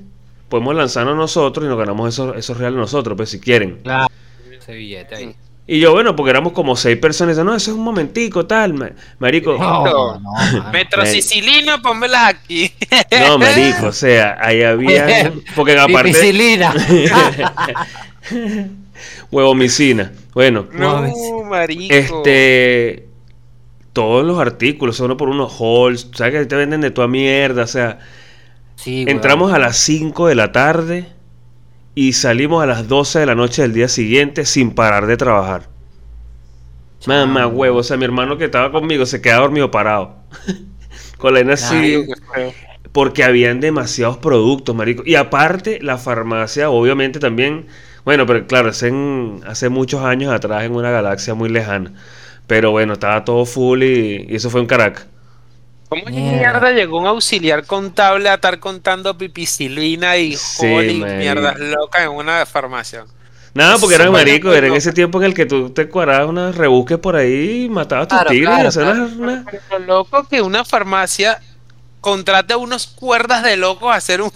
podemos 0.50 0.76
lanzarnos 0.76 1.16
nosotros 1.16 1.66
y 1.66 1.70
nos 1.70 1.78
ganamos 1.78 2.14
esos, 2.14 2.36
esos 2.36 2.58
reales 2.58 2.78
nosotros, 2.78 3.18
pues 3.18 3.30
si 3.30 3.40
quieren. 3.40 3.80
Claro. 3.84 4.08
Ese 4.52 4.76
billete 4.76 5.16
ahí. 5.16 5.36
Y 5.70 5.82
yo, 5.82 5.92
bueno, 5.92 6.16
porque 6.16 6.30
éramos 6.30 6.54
como 6.54 6.78
seis 6.78 6.98
personas, 6.98 7.34
y 7.34 7.36
dice, 7.36 7.44
no, 7.44 7.54
eso 7.54 7.72
es 7.72 7.78
un 7.78 7.84
momentico, 7.84 8.46
tal, 8.46 8.74
ma- 8.74 8.92
marico. 9.20 9.58
No, 9.58 9.84
no, 9.86 10.20
mano. 10.32 10.70
Metrocicilina, 10.72 11.82
pónmelas 11.82 12.30
aquí. 12.36 12.72
No, 13.28 13.38
marico, 13.38 13.88
o 13.88 13.92
sea, 13.92 14.38
ahí 14.40 14.64
había, 14.64 15.34
porque 15.56 15.78
aparte, 15.78 16.12
Pipicilina. 16.14 16.74
huevomicina. 19.32 20.12
Bueno, 20.34 20.68
No, 20.74 21.02
marico. 21.44 21.94
este, 21.94 23.08
todos 23.94 24.26
los 24.26 24.40
artículos, 24.40 25.00
uno 25.00 25.18
por 25.18 25.30
uno, 25.30 25.48
halls, 25.50 26.10
sabes 26.14 26.34
que 26.34 26.46
te 26.46 26.56
venden 26.56 26.82
de 26.82 26.92
toda 26.92 27.08
mierda, 27.08 27.64
o 27.64 27.68
sea, 27.68 28.00
Sí, 28.76 29.06
entramos 29.08 29.52
a 29.52 29.58
las 29.60 29.76
5 29.78 30.28
de 30.28 30.36
la 30.36 30.52
tarde 30.52 31.08
y 31.98 32.14
salimos 32.14 32.64
a 32.64 32.68
las 32.68 32.88
12 32.88 33.20
de 33.20 33.26
la 33.26 33.36
noche 33.36 33.64
del 33.64 33.74
día 33.74 33.88
siguiente 33.90 34.46
sin 34.46 34.72
parar 34.76 35.08
de 35.08 35.18
trabajar. 35.18 35.70
Mamá 37.06 37.48
huevo, 37.48 37.80
o 37.80 37.84
sea, 37.84 37.96
mi 37.98 38.06
hermano 38.06 38.38
que 38.38 38.46
estaba 38.46 38.72
conmigo 38.72 39.06
se 39.06 39.22
quedaba 39.22 39.44
dormido 39.44 39.72
parado. 39.72 40.16
Con 41.18 41.34
la 41.34 41.54
así, 41.54 41.98
porque 42.92 43.24
habían 43.24 43.60
demasiados 43.62 44.18
productos, 44.18 44.76
marico. 44.76 45.04
Y 45.06 45.16
aparte, 45.16 45.80
la 45.82 45.98
farmacia, 45.98 46.70
obviamente 46.70 47.20
también, 47.20 47.68
bueno, 48.06 48.26
pero 48.26 48.48
claro, 48.48 48.70
es 48.70 48.84
en- 48.84 49.42
hace 49.48 49.70
muchos 49.70 50.04
años 50.04 50.34
atrás 50.34 50.64
en 50.66 50.76
una 50.76 50.92
galaxia 50.92 51.34
muy 51.36 51.50
lejana. 51.50 51.94
Pero 52.48 52.72
bueno, 52.72 52.94
estaba 52.94 53.26
todo 53.26 53.46
full 53.46 53.84
y, 53.84 54.26
y 54.30 54.36
eso 54.36 54.50
fue 54.50 54.62
en 54.62 54.68
Caracas. 54.68 55.08
¿Cómo 55.90 56.04
Mierda. 56.10 56.72
llegó 56.74 57.00
un 57.00 57.08
auxiliar 57.08 57.66
contable 57.66 58.30
a 58.30 58.36
estar 58.36 58.60
contando 58.60 59.18
pipicilina 59.18 60.18
y 60.18 60.36
Sí, 60.38 60.66
mierdas 61.16 61.58
locas 61.60 62.04
en 62.04 62.10
una 62.12 62.46
farmacia? 62.46 63.06
Nada, 63.54 63.78
porque 63.80 63.96
fue 63.96 64.12
marico, 64.12 64.54
era 64.54 64.68
en 64.68 64.76
ese 64.76 64.94
tiempo 64.94 65.18
en 65.20 65.26
el 65.26 65.34
que 65.34 65.46
tú 65.46 65.72
te 65.72 65.90
cuadrabas 65.90 66.30
unas 66.30 66.56
rebusques 66.56 67.00
por 67.00 67.16
ahí 67.16 67.64
y 67.66 67.70
matabas 67.70 68.06
a 68.06 68.08
tus 68.10 68.22
Claro, 68.22 68.30
tigres 68.30 68.76
claro, 68.76 69.10
Pero 69.46 69.62
lo 69.72 69.80
loco 69.80 70.28
que 70.28 70.42
una 70.42 70.64
farmacia 70.64 71.42
contrate 72.02 72.54
a 72.54 72.58
unos 72.58 72.88
cuerdas 72.88 73.44
de 73.44 73.58
locos 73.58 73.92
a 73.92 73.96
hacer 73.96 74.22
un... 74.22 74.32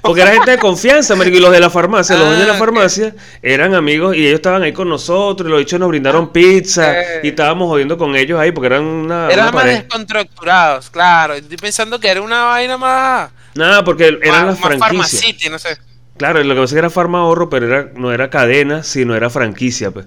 Porque 0.00 0.20
era 0.22 0.32
gente 0.32 0.52
de 0.52 0.58
confianza, 0.58 1.16
marico, 1.16 1.36
y 1.36 1.40
los 1.40 1.50
de 1.52 1.58
la 1.60 1.68
farmacia, 1.70 2.16
los 2.16 2.36
de 2.36 2.44
Ah, 2.44 2.46
la 2.46 2.52
ok. 2.52 2.58
farmacia, 2.58 3.14
eran 3.42 3.74
amigos 3.74 4.14
y 4.16 4.20
ellos 4.26 4.36
estaban 4.36 4.62
ahí 4.62 4.72
con 4.72 4.88
nosotros, 4.88 5.48
y 5.48 5.50
los 5.50 5.58
dichos 5.58 5.80
nos 5.80 5.88
brindaron 5.88 6.32
pizza, 6.32 6.94
y 7.22 7.28
estábamos 7.28 7.68
jodiendo 7.68 7.98
con 7.98 8.14
ellos 8.14 8.38
ahí, 8.38 8.52
porque 8.52 8.66
eran 8.68 8.84
una, 8.84 9.26
Eran 9.28 9.46
una 9.46 9.52
más 9.52 9.62
pareja. 9.62 9.78
descontracturados, 9.82 10.88
claro. 10.90 11.34
Estoy 11.34 11.56
pensando 11.56 11.98
que 11.98 12.08
era 12.08 12.22
una 12.22 12.44
vaina 12.44 12.76
más. 12.78 13.30
Nada, 13.54 13.82
porque 13.84 14.18
eran 14.22 14.46
las 14.46 14.58
más, 14.60 14.66
franquicias. 14.78 14.88
Pharmacity, 14.88 15.48
no 15.50 15.58
sé. 15.58 15.76
Claro, 16.16 16.42
lo 16.44 16.54
que 16.54 16.60
pasa 16.60 16.64
es 16.64 16.72
que 16.74 16.78
era 16.78 16.90
Farma 16.90 17.18
Ahorro, 17.20 17.50
pero 17.50 17.66
era, 17.66 17.90
no 17.96 18.12
era 18.12 18.30
cadena, 18.30 18.84
sino 18.84 19.16
era 19.16 19.30
franquicia, 19.30 19.90
pues. 19.90 20.06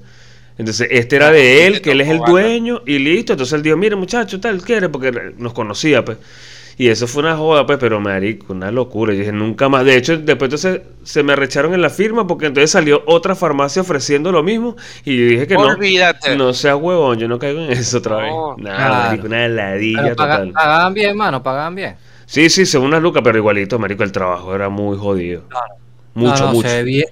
Entonces, 0.57 0.87
este 0.91 1.17
era 1.17 1.27
Ah, 1.27 1.31
de 1.31 1.67
él, 1.67 1.81
que 1.81 1.91
él 1.91 2.01
es 2.01 2.07
el 2.09 2.19
dueño, 2.19 2.81
y 2.85 2.97
listo. 2.99 3.33
Entonces 3.33 3.53
él 3.53 3.61
dijo, 3.63 3.75
mire 3.77 3.95
muchacho, 3.95 4.39
tal, 4.39 4.61
quiere, 4.61 4.87
porque 4.89 5.11
nos 5.37 5.53
conocía, 5.53 6.03
pues. 6.05 6.17
Y 6.77 6.89
eso 6.89 7.07
fue 7.07 7.23
una 7.23 7.37
joda, 7.37 7.65
pues, 7.65 7.77
pero 7.77 8.01
marico, 8.01 8.51
una 8.51 8.69
locura. 8.69 9.13
Yo 9.13 9.19
dije, 9.19 9.31
nunca 9.31 9.69
más. 9.69 9.85
De 9.85 9.95
hecho, 9.95 10.17
después 10.17 10.47
entonces 10.51 10.81
se 11.03 11.23
me 11.23 11.31
arrecharon 11.33 11.73
en 11.73 11.81
la 11.81 11.89
firma, 11.89 12.27
porque 12.27 12.47
entonces 12.47 12.71
salió 12.71 13.01
otra 13.05 13.33
farmacia 13.35 13.81
ofreciendo 13.81 14.31
lo 14.31 14.43
mismo, 14.43 14.75
y 15.05 15.17
yo 15.17 15.25
dije 15.29 15.47
que 15.47 15.55
Olvídate. 15.55 16.35
no. 16.35 16.47
No 16.47 16.53
seas 16.53 16.75
huevón, 16.75 17.17
yo 17.17 17.27
no 17.29 17.39
caigo 17.39 17.61
en 17.61 17.71
eso 17.71 17.97
otra 17.99 18.17
vez. 18.17 18.31
No, 18.31 18.55
Nada, 18.57 18.75
claro. 18.77 19.03
marico, 19.05 19.27
una 19.27 19.45
heladilla 19.45 20.03
Pero 20.03 20.15
paga- 20.17 20.37
total. 20.37 20.51
pagaban 20.51 20.93
bien, 20.93 21.15
mano, 21.17 21.41
pagaban 21.43 21.75
bien. 21.75 21.95
Sí, 22.25 22.49
sí, 22.49 22.65
según 22.65 22.91
las 22.91 23.01
lucas, 23.01 23.21
pero 23.23 23.37
igualito, 23.37 23.77
marico, 23.79 24.03
el 24.03 24.11
trabajo 24.11 24.53
era 24.53 24.67
muy 24.67 24.97
jodido. 24.97 25.43
Mucho, 26.13 26.43
No, 26.43 26.47
no, 26.47 26.53
mucho. 26.55 26.67
Se 26.69 26.75
ve 26.77 26.83
bien, 26.83 27.05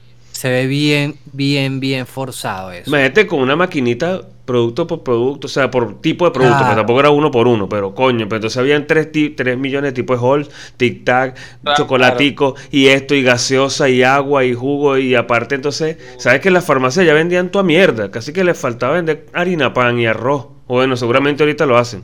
se 0.44 0.50
ve 0.50 0.68
bien, 0.68 1.16
bien, 1.32 1.80
bien 1.80 2.06
forzado 2.06 2.74
eso. 2.74 2.90
Imagínate 2.90 3.26
con 3.28 3.40
una 3.40 3.56
maquinita 3.56 4.24
producto 4.44 4.86
por 4.88 5.02
producto, 5.02 5.48
o 5.48 5.50
sea, 5.50 5.72
por 5.72 6.02
tipo 6.02 6.26
de 6.26 6.32
producto, 6.32 6.58
Claro. 6.58 6.72
pero 6.72 6.82
tampoco 6.82 7.00
era 7.00 7.10
uno 7.12 7.32
por 7.32 7.48
uno, 7.48 7.70
pero 7.70 7.96
coño, 7.96 8.26
pero 8.28 8.36
entonces 8.40 8.58
habían 8.58 8.86
tres, 8.86 9.08
tres 9.38 9.58
millones 9.58 9.92
de 9.94 9.94
tipos 9.94 10.20
de 10.22 10.28
Halls, 10.28 10.50
tic 10.76 11.06
tac, 11.06 11.38
Claro. 11.64 11.78
chocolatico, 11.78 12.56
y 12.72 12.88
esto, 12.88 13.16
y 13.16 13.24
gaseosa, 13.24 13.88
y 13.88 14.04
agua, 14.04 14.44
y 14.44 14.54
jugo, 14.54 14.98
y 14.98 15.16
aparte 15.16 15.56
entonces, 15.56 15.96
¿sabes 16.18 16.42
que 16.42 16.52
las 16.52 16.66
farmacias 16.66 17.06
ya 17.06 17.14
vendían 17.14 17.50
toda 17.50 17.64
mierda? 17.64 18.12
Casi 18.12 18.34
que 18.34 18.44
les 18.44 18.58
faltaba 18.58 18.96
vender 18.96 19.28
harina, 19.32 19.74
pan 19.74 19.98
y 19.98 20.08
arroz. 20.08 20.48
O 20.68 20.74
bueno, 20.76 20.98
seguramente 20.98 21.44
ahorita 21.44 21.66
lo 21.66 21.78
hacen. 21.78 22.04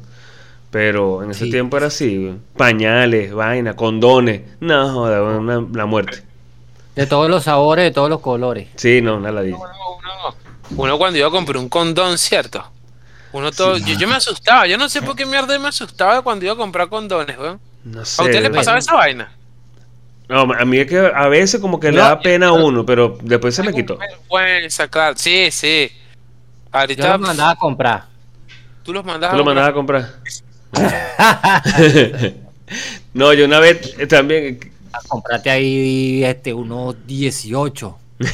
Pero 0.72 1.24
en 1.24 1.31
ese 1.31 1.43
Sí. 1.43 1.51
tiempo 1.51 1.75
era 1.75 1.88
así, 1.88 2.31
pañales, 2.55 3.34
vaina, 3.34 3.75
condones, 3.75 4.43
no, 4.62 4.93
joda, 4.93 5.22
una- 5.24 5.65
la 5.74 5.86
muerte. 5.86 6.29
De 7.00 7.08
todos 7.08 7.29
los 7.29 7.46
sabores, 7.46 7.86
de 7.86 7.91
todos 7.91 8.10
los 8.10 8.20
colores. 8.20 8.68
Sí, 8.75 9.01
no, 9.01 9.15
una 9.15 9.32
ladilla. 9.32 9.56
Uno, 9.56 9.70
uno- 9.72 10.36
uno 10.72 10.98
cuando 10.98 11.18
iba 11.18 11.29
a 11.29 11.32
comprar 11.32 11.56
un 11.56 11.70
condón, 11.70 12.18
¿cierto? 12.18 12.70
Uno 13.32 13.51
todo, 13.51 13.77
yo, 13.77 13.94
yo 13.98 14.06
me 14.06 14.15
asustaba, 14.15 14.68
yo 14.68 14.77
no 14.77 14.89
sé 14.89 15.01
por 15.01 15.15
qué 15.15 15.25
mierda 15.25 15.58
me 15.60 15.70
asustaba 15.70 16.22
cuando 16.22 16.44
iba 16.44 16.56
a 16.56 16.58
comprar 16.58 16.89
condones, 16.89 17.38
weón. 17.38 17.62
No 17.86 18.03
sé. 18.03 18.22
¿A 18.22 18.25
usted 18.25 18.44
le 18.44 18.50
pasaba 18.50 18.79
esa 18.79 18.96
vaina? 18.96 19.32
No, 20.27 20.41
a 20.41 20.65
mí 20.65 20.77
es 20.77 20.88
que 20.88 21.00
a 21.00 21.27
veces 21.29 21.62
como 21.62 21.79
que 21.79 21.89
le 21.89 22.00
da 22.00 22.20
pena 22.20 22.48
a 22.48 22.51
uno, 22.51 22.86
pero 22.86 23.18
después 23.22 23.56
se 23.56 23.63
me 23.63 23.74
quitó. 23.74 23.96
Vergüenza, 23.98 24.89
claro. 24.89 25.15
Sí, 25.18 25.50
sí. 25.51 25.89
Yo 25.94 26.79
Ahorita 26.79 27.12
los 27.18 27.22
mandaba 27.22 27.51
a 27.51 27.56
comprar. 27.56 28.03
tú 28.84 28.91
los 28.91 29.06
mandabas 29.06 29.32
¿Tú 29.32 29.38
lo 29.38 29.44
a 29.44 29.46
mandabas 29.46 29.70
a 29.70 29.74
comprar? 29.74 30.10
no, 33.13 33.32
yo 33.34 33.46
una 33.46 33.60
vez 33.60 33.96
también... 34.10 34.60
A 34.91 35.00
comprarte 35.08 35.50
ahí 35.50 36.24
este, 36.24 36.53
unos 36.53 36.96
18. 37.05 37.98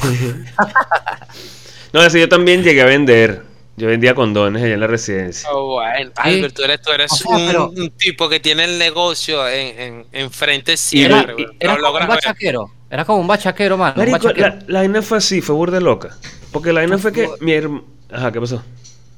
No, 1.94 2.02
así 2.02 2.20
yo 2.20 2.28
también 2.28 2.62
llegué 2.64 2.82
a 2.82 2.86
vender. 2.86 3.44
Yo 3.78 3.88
vendía 3.88 4.16
condones 4.16 4.64
allá 4.64 4.74
en 4.74 4.80
la 4.80 4.88
residencia. 4.88 5.50
Oh, 5.52 5.76
bueno. 5.76 6.12
Albert, 6.16 6.56
tú 6.56 6.64
eres, 6.64 6.82
tú 6.82 6.92
eres 6.92 7.12
O 7.12 7.16
sea, 7.16 7.36
un, 7.36 7.48
pero- 7.48 7.70
un 7.70 7.90
tipo 7.92 8.30
que 8.30 8.40
tiene 8.40 8.64
el 8.66 8.78
negocio 8.78 9.48
en, 9.48 9.80
en, 9.80 10.06
enfrente 10.14 10.74
Y 10.74 10.78
siempre. 10.78 11.36
Era 11.60 11.76
Lo 11.78 11.92
como 11.92 12.00
un 12.00 12.08
bachaquero. 12.08 12.72
Era 12.90 13.04
como 13.06 13.20
un 13.20 13.28
bachaquero, 13.28 13.78
mano. 13.78 13.94
un 13.96 14.00
Marico, 14.12 14.28
bachaquero. 14.28 14.48
la, 14.48 14.64
la 14.68 14.80
vaina 14.80 15.02
fue 15.02 15.18
así, 15.18 15.42
fue 15.42 15.56
burda 15.56 15.80
loca. 15.82 16.18
Porque 16.52 16.72
la 16.72 16.82
vaina 16.82 16.98
fue 16.98 17.12
que 17.12 17.30
mi 17.42 17.52
hermano... 17.54 17.84
Ajá, 18.12 18.32
¿qué 18.32 18.40
pasó? 18.40 18.64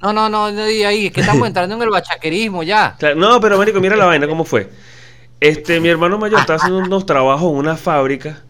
No, 0.02 0.14
no, 0.14 0.30
no, 0.30 0.52
no 0.52 0.62
ahí, 0.64 1.08
es 1.08 1.12
que 1.14 1.22
estamos 1.22 1.48
entrando 1.48 1.76
en 1.76 1.82
el 1.82 1.90
bachaquerismo 1.90 2.64
ya. 2.64 2.96
Claro, 2.98 3.16
no, 3.16 3.40
pero 3.40 3.58
marico, 3.60 3.80
mira 3.80 3.96
la 3.96 4.06
vaina, 4.06 4.28
¿cómo 4.28 4.44
fue? 4.44 4.70
Este, 5.40 5.80
mi 5.80 5.90
hermano 5.90 6.18
mayor 6.18 6.40
estaba 6.40 6.58
haciendo 6.58 6.80
unos 6.80 7.06
trabajos 7.06 7.52
en 7.52 7.58
una 7.58 7.78
fábrica 7.78 8.44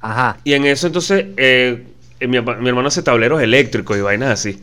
Ajá. 0.00 0.38
y 0.44 0.54
en 0.54 0.64
eso 0.66 0.86
entonces 0.86 1.26
eh, 1.36 1.86
eh, 2.20 2.26
mi, 2.28 2.36
hermano 2.38 2.88
hace 2.88 3.02
tableros 3.02 3.42
eléctricos 3.42 3.96
y 3.96 4.00
vainas 4.00 4.30
así. 4.30 4.60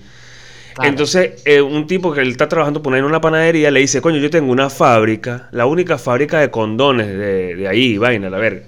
claro. 0.73 0.89
Entonces, 0.91 1.41
eh, 1.45 1.61
un 1.61 1.87
tipo 1.87 2.13
que 2.13 2.21
él 2.21 2.29
está 2.31 2.49
trabajando 2.49 2.81
por 2.83 2.93
ahí 2.93 2.99
en 2.99 3.05
una 3.05 3.21
panadería 3.21 3.71
le 3.71 3.79
dice, 3.81 4.01
coño, 4.01 4.17
yo 4.19 4.29
tengo 4.29 4.51
una 4.51 4.69
fábrica, 4.69 5.49
la 5.51 5.65
única 5.65 5.97
fábrica 5.97 6.39
de 6.39 6.51
condones 6.51 7.07
de, 7.07 7.55
de 7.55 7.67
ahí, 7.67 7.97
vaina, 7.97 8.29
la 8.29 8.37
verga. 8.37 8.67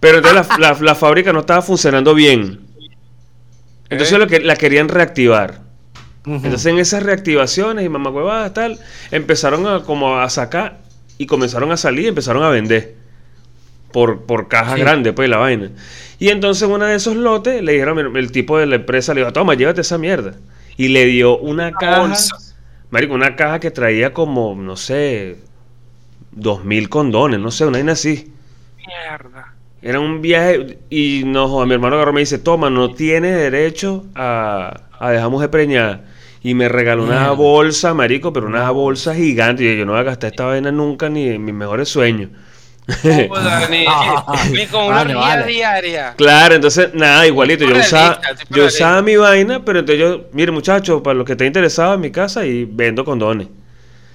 Pero 0.00 0.18
entonces 0.18 0.48
la, 0.58 0.72
la- 0.72 0.78
la 0.80 0.94
fábrica 0.96 1.32
no 1.32 1.40
estaba 1.40 1.62
funcionando 1.62 2.14
bien. 2.14 2.60
Entonces 3.88 4.18
lo 4.18 4.26
que, 4.26 4.40
la 4.40 4.56
querían 4.56 4.88
reactivar. 4.88 5.60
Entonces 6.26 6.66
en 6.66 6.78
esas 6.78 7.02
reactivaciones 7.04 7.84
y 7.84 7.88
mamacuevadas 7.88 8.52
tal, 8.52 8.80
empezaron 9.12 9.66
a 9.68 9.84
como 9.84 10.18
a 10.18 10.28
sacar 10.28 10.80
y 11.18 11.26
comenzaron 11.26 11.72
a 11.72 11.76
salir 11.76 12.04
y 12.04 12.08
empezaron 12.08 12.42
a 12.42 12.48
vender. 12.50 12.94
Por, 13.92 14.22
por 14.22 14.48
cajas 14.48 14.74
Sí. 14.74 14.80
grandes, 14.80 15.12
pues 15.14 15.28
la 15.28 15.38
vaina. 15.38 15.70
Y 16.18 16.28
entonces 16.28 16.62
en 16.68 16.74
uno 16.74 16.84
de 16.84 16.96
esos 16.96 17.16
lotes 17.16 17.62
le 17.62 17.72
dijeron, 17.72 17.98
el, 17.98 18.16
el 18.16 18.32
tipo 18.32 18.58
de 18.58 18.66
la 18.66 18.76
empresa 18.76 19.14
le 19.14 19.20
dijo, 19.20 19.32
toma, 19.32 19.54
llévate 19.54 19.80
esa 19.80 19.96
mierda. 19.98 20.34
Y 20.76 20.88
le 20.88 21.06
dio 21.06 21.38
una 21.38 21.72
caja, 21.72 22.00
bolsa. 22.00 22.36
marico, 22.90 23.14
una 23.14 23.36
caja 23.36 23.58
que 23.60 23.70
traía 23.70 24.12
como, 24.12 24.54
no 24.54 24.76
sé, 24.76 25.38
dos 26.32 26.64
mil 26.64 26.88
condones, 26.90 27.40
no 27.40 27.50
sé, 27.50 27.64
una 27.64 27.78
vaina 27.78 27.92
así. 27.92 28.32
Mierda. 28.86 29.54
Era 29.82 30.00
un 30.00 30.20
viaje 30.20 30.78
y 30.90 31.22
no, 31.24 31.48
joda, 31.48 31.64
mi 31.66 31.74
hermano 31.74 31.96
agarró 31.96 32.10
y 32.10 32.14
me 32.14 32.20
dice, 32.20 32.38
toma, 32.38 32.68
no 32.70 32.92
tiene 32.94 33.30
derecho 33.32 34.04
a, 34.14 34.82
a 34.98 35.10
dejar 35.10 35.30
mujer 35.30 35.48
preñada. 35.50 36.04
Y 36.46 36.54
me 36.54 36.68
regaló 36.68 37.02
una 37.02 37.32
bolsa, 37.32 37.92
marico, 37.92 38.32
pero 38.32 38.46
una 38.46 38.70
bolsa 38.70 39.16
gigante. 39.16 39.64
Y 39.64 39.66
yo, 39.66 39.72
yo 39.78 39.84
no 39.84 39.90
voy 39.90 40.02
a 40.02 40.04
gastar 40.04 40.30
esta 40.30 40.44
vaina 40.44 40.70
nunca 40.70 41.08
ni 41.08 41.28
en 41.28 41.44
mis 41.44 41.52
mejores 41.52 41.88
sueños. 41.88 42.30
Ni, 43.02 43.08
ni 44.52 44.66
con 44.66 44.84
una 44.84 45.02
Vale, 45.02 45.44
diaria. 45.44 46.14
Claro, 46.16 46.54
entonces, 46.54 46.94
nada, 46.94 47.26
igualito. 47.26 47.64
Yo 47.64 47.76
usaba, 47.76 48.20
yo 48.48 48.66
usaba 48.66 49.02
mi 49.02 49.16
vaina, 49.16 49.64
pero 49.64 49.80
entonces 49.80 50.00
yo, 50.00 50.26
mire 50.30 50.52
muchachos, 50.52 51.02
para 51.02 51.14
los 51.14 51.26
que 51.26 51.32
estén 51.32 51.48
interesados 51.48 51.96
en 51.96 52.00
mi 52.02 52.12
casa 52.12 52.46
y 52.46 52.64
vendo 52.64 53.04
condones. 53.04 53.48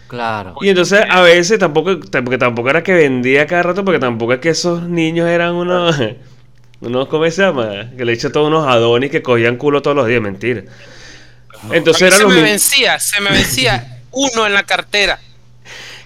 Claro. 0.07 0.55
Y 0.61 0.69
entonces 0.69 1.03
a 1.09 1.19
veces 1.19 1.59
tampoco, 1.59 2.00
porque 2.00 2.38
tampoco 2.38 2.69
era 2.69 2.81
que 2.81 2.93
vendía 2.93 3.45
cada 3.45 3.63
rato, 3.63 3.83
porque 3.83 4.00
tampoco 4.00 4.31
es 4.31 4.39
que 4.39 4.51
esos 4.51 4.83
niños 4.83 5.27
eran 5.27 5.53
unos, 5.55 6.00
unos, 6.79 7.09
¿cómo 7.09 7.29
se 7.29 7.41
llama? 7.41 7.91
Que 7.97 8.05
le 8.05 8.13
hecho 8.13 8.31
todos 8.31 8.47
unos 8.47 8.65
adonis 8.69 9.11
que 9.11 9.21
cogían 9.21 9.57
culo 9.57 9.81
todos 9.81 9.97
los 9.97 10.07
días, 10.07 10.21
mentira. 10.21 10.63
Entonces 11.71 12.01
A 12.01 12.05
mí 12.05 12.07
eran 12.15 12.19
se 12.19 12.35
me 12.35 12.41
vencía, 12.41 12.99
se 12.99 13.21
me 13.21 13.29
vencía 13.31 13.99
uno 14.11 14.47
en 14.47 14.53
la 14.53 14.63
cartera. 14.63 15.19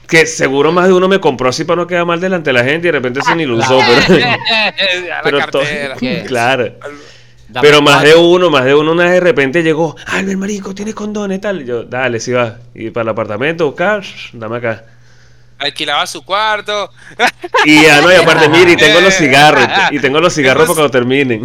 que 0.08 0.26
seguro 0.26 0.72
más 0.72 0.88
de 0.88 0.94
uno 0.94 1.08
me 1.08 1.20
compró 1.20 1.50
así 1.50 1.64
para 1.64 1.82
no 1.82 1.88
quedar 1.88 2.06
mal 2.06 2.20
delante 2.20 2.50
de 2.50 2.54
la 2.54 2.64
gente 2.64 2.88
y 2.88 2.92
de 2.92 2.98
repente 2.98 3.22
se 3.22 3.36
ni 3.36 3.46
lo 3.46 3.58
usó, 3.58 3.80
pero, 5.24 5.48
claro. 6.28 6.74
Dame 7.48 7.68
Pero 7.68 7.82
más 7.82 8.02
de 8.04 8.16
uno, 8.16 8.50
más 8.50 8.66
de 8.66 8.74
uno 8.74 8.92
una 8.92 9.04
vez 9.06 9.14
de 9.14 9.20
repente 9.20 9.64
llegó, 9.64 9.96
Albert 10.08 10.38
Marico, 10.38 10.74
tienes 10.76 10.96
condones 10.96 11.40
tal. 11.42 11.62
Y 11.62 11.66
yo, 11.66 11.84
dale, 11.84 12.20
si 12.20 12.32
va. 12.32 12.58
Y 12.74 12.90
para 12.90 13.04
el 13.04 13.10
apartamento, 13.10 13.68
buscar, 13.68 14.04
dame 14.34 14.58
acá. 14.58 14.84
Alquilaba 15.60 16.06
su 16.06 16.24
cuarto. 16.24 16.92
Y 17.64 17.84
ya 17.84 18.02
no, 18.02 18.12
y 18.12 18.16
aparte, 18.16 18.50
mire, 18.50 18.74
y 18.74 18.76
tengo 18.76 19.00
los 19.00 19.14
cigarros. 19.14 19.68
Y 19.92 20.00
tengo 20.00 20.20
los 20.20 20.34
cigarros 20.34 20.66
para 20.66 20.74
cuando 20.76 20.92
terminen. 20.92 21.44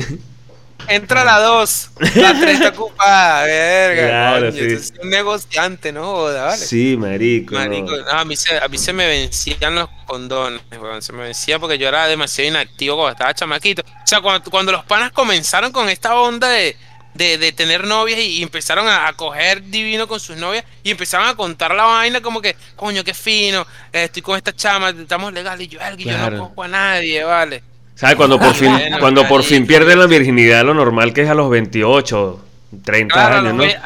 Entra 0.88 1.22
a 1.22 1.25
la 1.25 1.38
2, 1.40 1.90
la 2.16 2.38
3 2.40 2.54
está 2.54 2.68
ocupada, 2.70 3.44
verga. 3.44 4.08
Claro, 4.08 4.40
coño, 4.46 4.52
sí. 4.52 4.58
eres 4.60 4.92
un 5.02 5.10
negociante, 5.10 5.92
¿no? 5.92 6.04
Joda, 6.04 6.44
vale. 6.46 6.64
Sí, 6.64 6.96
marico. 6.99 7.54
Marico, 7.54 7.96
no, 7.96 8.10
a, 8.10 8.25
mí 8.25 8.37
se, 8.37 8.58
a 8.58 8.66
mí 8.68 8.78
se 8.78 8.92
me 8.92 9.06
vencían 9.06 9.75
los 9.76 9.88
condones, 10.06 10.60
weón. 10.72 11.02
Se 11.02 11.12
me 11.12 11.22
vencía 11.25 11.58
porque 11.58 11.78
yo 11.78 11.88
era 11.88 12.06
demasiado 12.06 12.49
inactivo 12.50 12.96
cuando 12.96 13.12
estaba 13.12 13.34
chamaquito. 13.34 13.82
O 13.82 14.06
sea, 14.06 14.20
cuando, 14.20 14.50
cuando 14.50 14.72
los 14.72 14.84
panas 14.84 15.12
comenzaron 15.12 15.70
con 15.72 15.88
esta 15.88 16.14
onda 16.16 16.49
de, 16.49 16.76
de, 17.14 17.38
de 17.38 17.52
tener 17.52 17.87
novias 17.87 18.18
y, 18.18 18.42
empezaron 18.42 18.88
a, 18.88 19.06
a 19.08 19.12
coger 19.12 19.62
divino 19.64 20.08
con 20.08 20.18
sus 20.20 20.37
novias 20.37 20.64
y 20.82 20.90
empezaron 20.90 21.28
a 21.28 21.34
contar 21.37 21.75
la 21.75 21.84
vaina 21.84 22.20
como 22.20 22.40
que, 22.40 22.56
coño, 22.76 23.04
qué 23.04 23.14
fino, 23.14 23.66
eh, 23.92 24.04
estoy 24.04 24.22
con 24.22 24.37
esta 24.37 24.54
chama, 24.54 24.90
estamos 24.90 25.32
legales. 25.32 25.66
Y 25.66 25.70
yo, 25.70 25.78
"Verga, 25.78 25.96
yo 25.96 26.04
Claro. 26.08 26.37
no 26.37 26.49
cojo 26.49 26.62
a 26.64 26.68
nadie, 26.68 27.22
vale. 27.25 27.62
¿Sabes? 28.00 28.16
Cuando 28.16 28.38
por 28.40 28.54
fin, 28.54 28.73
Bueno, 28.73 28.99
cuando 28.99 29.28
por 29.28 29.42
fin 29.42 29.66
pierden 29.66 29.99
la 29.99 30.07
virginidad, 30.07 30.64
lo 30.64 30.73
normal 30.75 31.12
que 31.12 31.23
es 31.23 31.28
a 31.28 31.35
los 31.35 31.50
28, 31.50 32.45
30 32.83 33.12
Claro, 33.14 33.37
años, 33.37 33.54
¿no? 33.54 33.62
ve- 33.62 33.76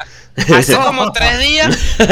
Hace 0.55 0.77
como 0.77 1.11
tres 1.13 1.39
días. 1.41 1.79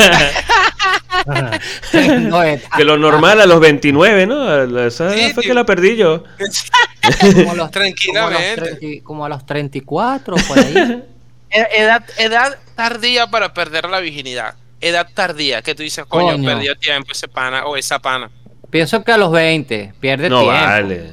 No, 2.20 2.42
es- 2.42 2.62
Que 2.76 2.84
lo 2.84 2.96
normal 2.98 3.40
a 3.40 3.46
los 3.46 3.60
29, 3.60 4.26
¿no? 4.26 4.78
Esa 4.84 5.12
Sí, 5.12 5.30
fue 5.32 5.42
tío. 5.42 5.50
que 5.50 5.54
la 5.54 5.64
perdí 5.64 5.96
yo. 5.96 6.24
como 7.34 7.52
a 7.52 7.54
los, 7.54 7.70
Tranquilamente. 7.70 8.56
Como 8.56 8.64
a 8.64 8.68
los, 8.68 8.76
30 8.80 9.04
como 9.04 9.24
a 9.24 9.28
los 9.28 9.46
34, 9.46 10.34
por 10.48 10.58
ahí. 10.58 10.74
Ed- 11.50 11.66
Edad, 11.76 12.04
edad 12.18 12.58
tardía 12.74 13.26
para 13.28 13.52
perder 13.54 13.88
la 13.88 14.00
virginidad. 14.00 14.54
Edad 14.80 15.06
tardía, 15.14 15.62
que 15.62 15.74
tú 15.74 15.82
dices, 15.82 16.04
coño, 16.06 16.32
Coño. 16.32 16.44
perdió 16.48 16.74
tiempo 16.76 17.12
ese 17.12 17.28
pana 17.28 17.66
o 17.66 17.76
esa 17.76 17.98
pana. 18.00 18.30
Pienso 18.70 19.04
que 19.04 19.12
a 19.12 19.18
los 19.18 19.30
20 19.30 19.92
pierde 20.00 20.28
No 20.30 20.40
tiempo. 20.40 20.56
vale. 20.58 21.12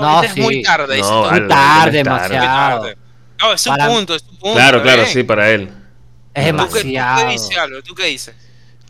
No, 0.00 0.22
es 0.22 0.32
sí. 0.32 0.40
muy 0.40 0.62
tarde. 0.62 0.98
No, 1.00 1.30
Muy 1.30 1.48
tarde, 1.48 2.00
es. 2.00 2.04
Muy 2.06 2.14
demasiado. 2.14 2.80
tarde. 2.82 2.96
No, 3.40 3.52
es 3.52 3.60
su 3.60 3.70
Para- 3.70 3.86
punto, 3.88 4.14
es 4.14 4.22
su 4.22 4.38
punto. 4.38 4.54
Claro, 4.54 4.82
claro, 4.82 5.02
¿eh? 5.02 5.06
sí, 5.06 5.22
para 5.24 5.50
él. 5.50 5.68
Es 6.34 6.50
¿Tú 6.50 6.56
qué, 6.56 6.62
tú 6.64 6.72
qué 6.72 6.78
demasiado. 6.84 7.30
dices, 7.30 7.58
Álvaro? 7.58 7.82
¿Tú 7.82 7.94
qué 7.94 8.06
dices? 8.06 8.34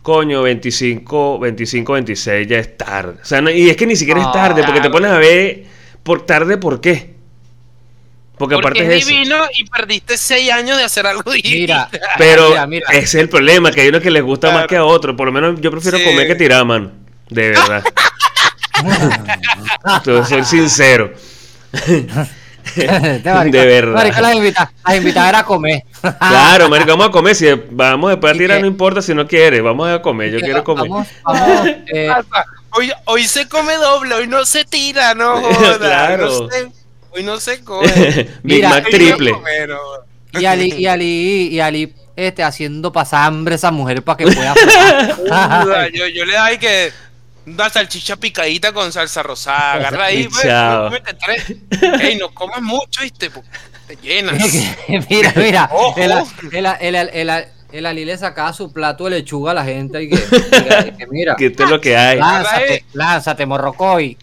Coño, 0.02 0.42
25, 0.42 1.38
25, 1.38 1.92
26 1.92 2.48
ya 2.48 2.58
es 2.58 2.76
tarde. 2.76 3.16
O 3.22 3.24
sea, 3.24 3.40
no- 3.40 3.50
y 3.50 3.70
es 3.70 3.76
que 3.76 3.86
ni 3.86 3.96
siquiera 3.96 4.20
es 4.20 4.26
No, 4.26 4.32
tarde, 4.32 4.62
porque 4.64 4.80
te 4.80 4.90
claro. 4.90 4.92
pones 4.92 5.10
a 5.12 5.18
ver 5.18 5.64
por 6.02 6.26
tarde, 6.26 6.56
¿por 6.58 6.80
qué? 6.80 7.12
Porque, 8.36 8.54
Porque 8.56 8.68
aparte 8.80 8.82
es 8.82 8.88
es 8.90 9.02
eso. 9.02 9.08
divino 9.10 9.36
y 9.56 9.64
perdiste 9.68 10.16
seis 10.16 10.50
años 10.50 10.76
de 10.76 10.82
hacer 10.84 11.06
algo 11.06 11.30
divino. 11.30 11.60
Mira, 11.60 11.88
Pero 12.18 12.48
mira, 12.48 12.66
mira. 12.66 12.86
ese 12.90 13.02
es 13.04 13.14
el 13.14 13.28
problema, 13.28 13.70
que 13.70 13.82
hay 13.82 13.88
unos 13.88 14.00
que 14.02 14.10
les 14.10 14.22
gusta 14.22 14.48
más 14.48 14.54
Claro. 14.66 14.68
que 14.68 14.76
a 14.78 14.84
otros. 14.84 15.14
Por 15.16 15.26
lo 15.26 15.32
menos 15.32 15.60
yo 15.60 15.70
prefiero 15.70 15.98
Sí. 15.98 16.04
comer 16.04 16.26
que 16.26 16.34
tirar, 16.34 16.64
mano. 16.64 16.90
De 17.28 17.50
verdad. 17.50 17.84
Soy 20.28 20.44
sincero. 20.44 21.12
De 22.76 23.66
verdad. 23.66 23.94
marico, 23.94 24.20
las 24.20 24.34
invitadas 24.34 24.70
las 24.86 24.96
invitadas 24.96 25.28
era 25.30 25.38
a 25.40 25.44
comer. 25.44 25.82
Claro, 26.18 26.68
marico, 26.68 26.90
vamos 26.92 27.08
a 27.08 27.10
comer. 27.10 27.34
Si 27.34 27.46
vamos 27.70 28.10
después 28.10 28.32
a 28.32 28.36
¿Y 28.36 28.38
tirar, 28.38 28.60
no 28.60 28.66
importa 28.66 29.02
si 29.02 29.14
no 29.14 29.26
quiere. 29.26 29.60
Vamos 29.60 29.88
a 29.90 30.00
comer. 30.00 30.30
Yo 30.32 30.40
quiero 30.40 30.62
comer. 30.62 30.88
Vamos, 30.88 31.08
vamos, 31.24 31.66
eh? 31.92 32.10
Hoy, 32.74 32.90
hoy 33.04 33.24
se 33.24 33.46
come 33.48 33.74
doble, 33.74 34.14
hoy 34.14 34.26
no 34.26 34.46
se 34.46 34.64
tira, 34.64 35.12
no 35.14 35.42
joda. 35.42 35.76
Claro. 35.78 36.26
no 36.26 36.48
se- 36.48 36.72
hoy 37.10 37.22
no 37.22 37.38
se 37.38 37.62
come. 37.62 37.86
Big 37.92 38.28
Mira, 38.42 38.70
Mac 38.70 38.88
triple. 38.88 39.34
y 40.32 40.44
Ali, 40.46 40.72
y 40.78 40.86
Ali, 40.86 41.48
y 41.48 41.60
Ali 41.60 41.94
este, 42.16 42.42
haciendo 42.42 42.90
pasar 42.90 43.24
hambre 43.26 43.54
a 43.54 43.56
esa 43.56 43.70
mujer 43.70 44.02
para 44.02 44.16
que 44.16 44.24
pueda 44.24 44.54
yo, 45.92 46.06
yo 46.06 46.24
le 46.24 46.34
doy 46.34 46.56
que 46.58 46.90
una 47.46 47.68
salchicha 47.70 48.16
picadita 48.16 48.72
con 48.72 48.92
salsa 48.92 49.22
rosada. 49.22 49.72
Agarra 49.74 50.04
ahí, 50.06 50.28
pues. 50.28 50.44
Ey, 52.00 52.16
no 52.16 52.32
comas 52.32 52.62
mucho, 52.62 53.02
¿viste? 53.02 53.30
Porque 53.30 53.48
te 53.88 53.96
llenas. 53.96 54.34
mira, 55.10 55.32
mira, 55.36 55.68
Ojo. 55.72 55.98
el, 56.00 56.12
el, 56.52 56.66
el, 56.80 56.94
el, 56.94 57.08
el- 57.30 57.44
el 57.72 57.86
Ali 57.86 58.04
le 58.04 58.18
sacaba 58.18 58.52
su 58.52 58.70
plato 58.70 59.04
de 59.04 59.12
lechuga 59.12 59.52
a 59.52 59.54
la 59.54 59.64
gente 59.64 60.02
y 60.02 60.10
que, 60.10 60.16
mira, 60.60 60.86
y 60.86 60.90
que 60.92 61.06
mira, 61.06 61.36
Que 61.38 61.46
esto 61.46 61.64
es 61.64 61.70
lo 61.70 61.80
que 61.80 61.96
hay. 61.96 62.18
lánzate, 62.18 62.84
lánzate, 62.92 63.46
morrocoy. 63.46 64.18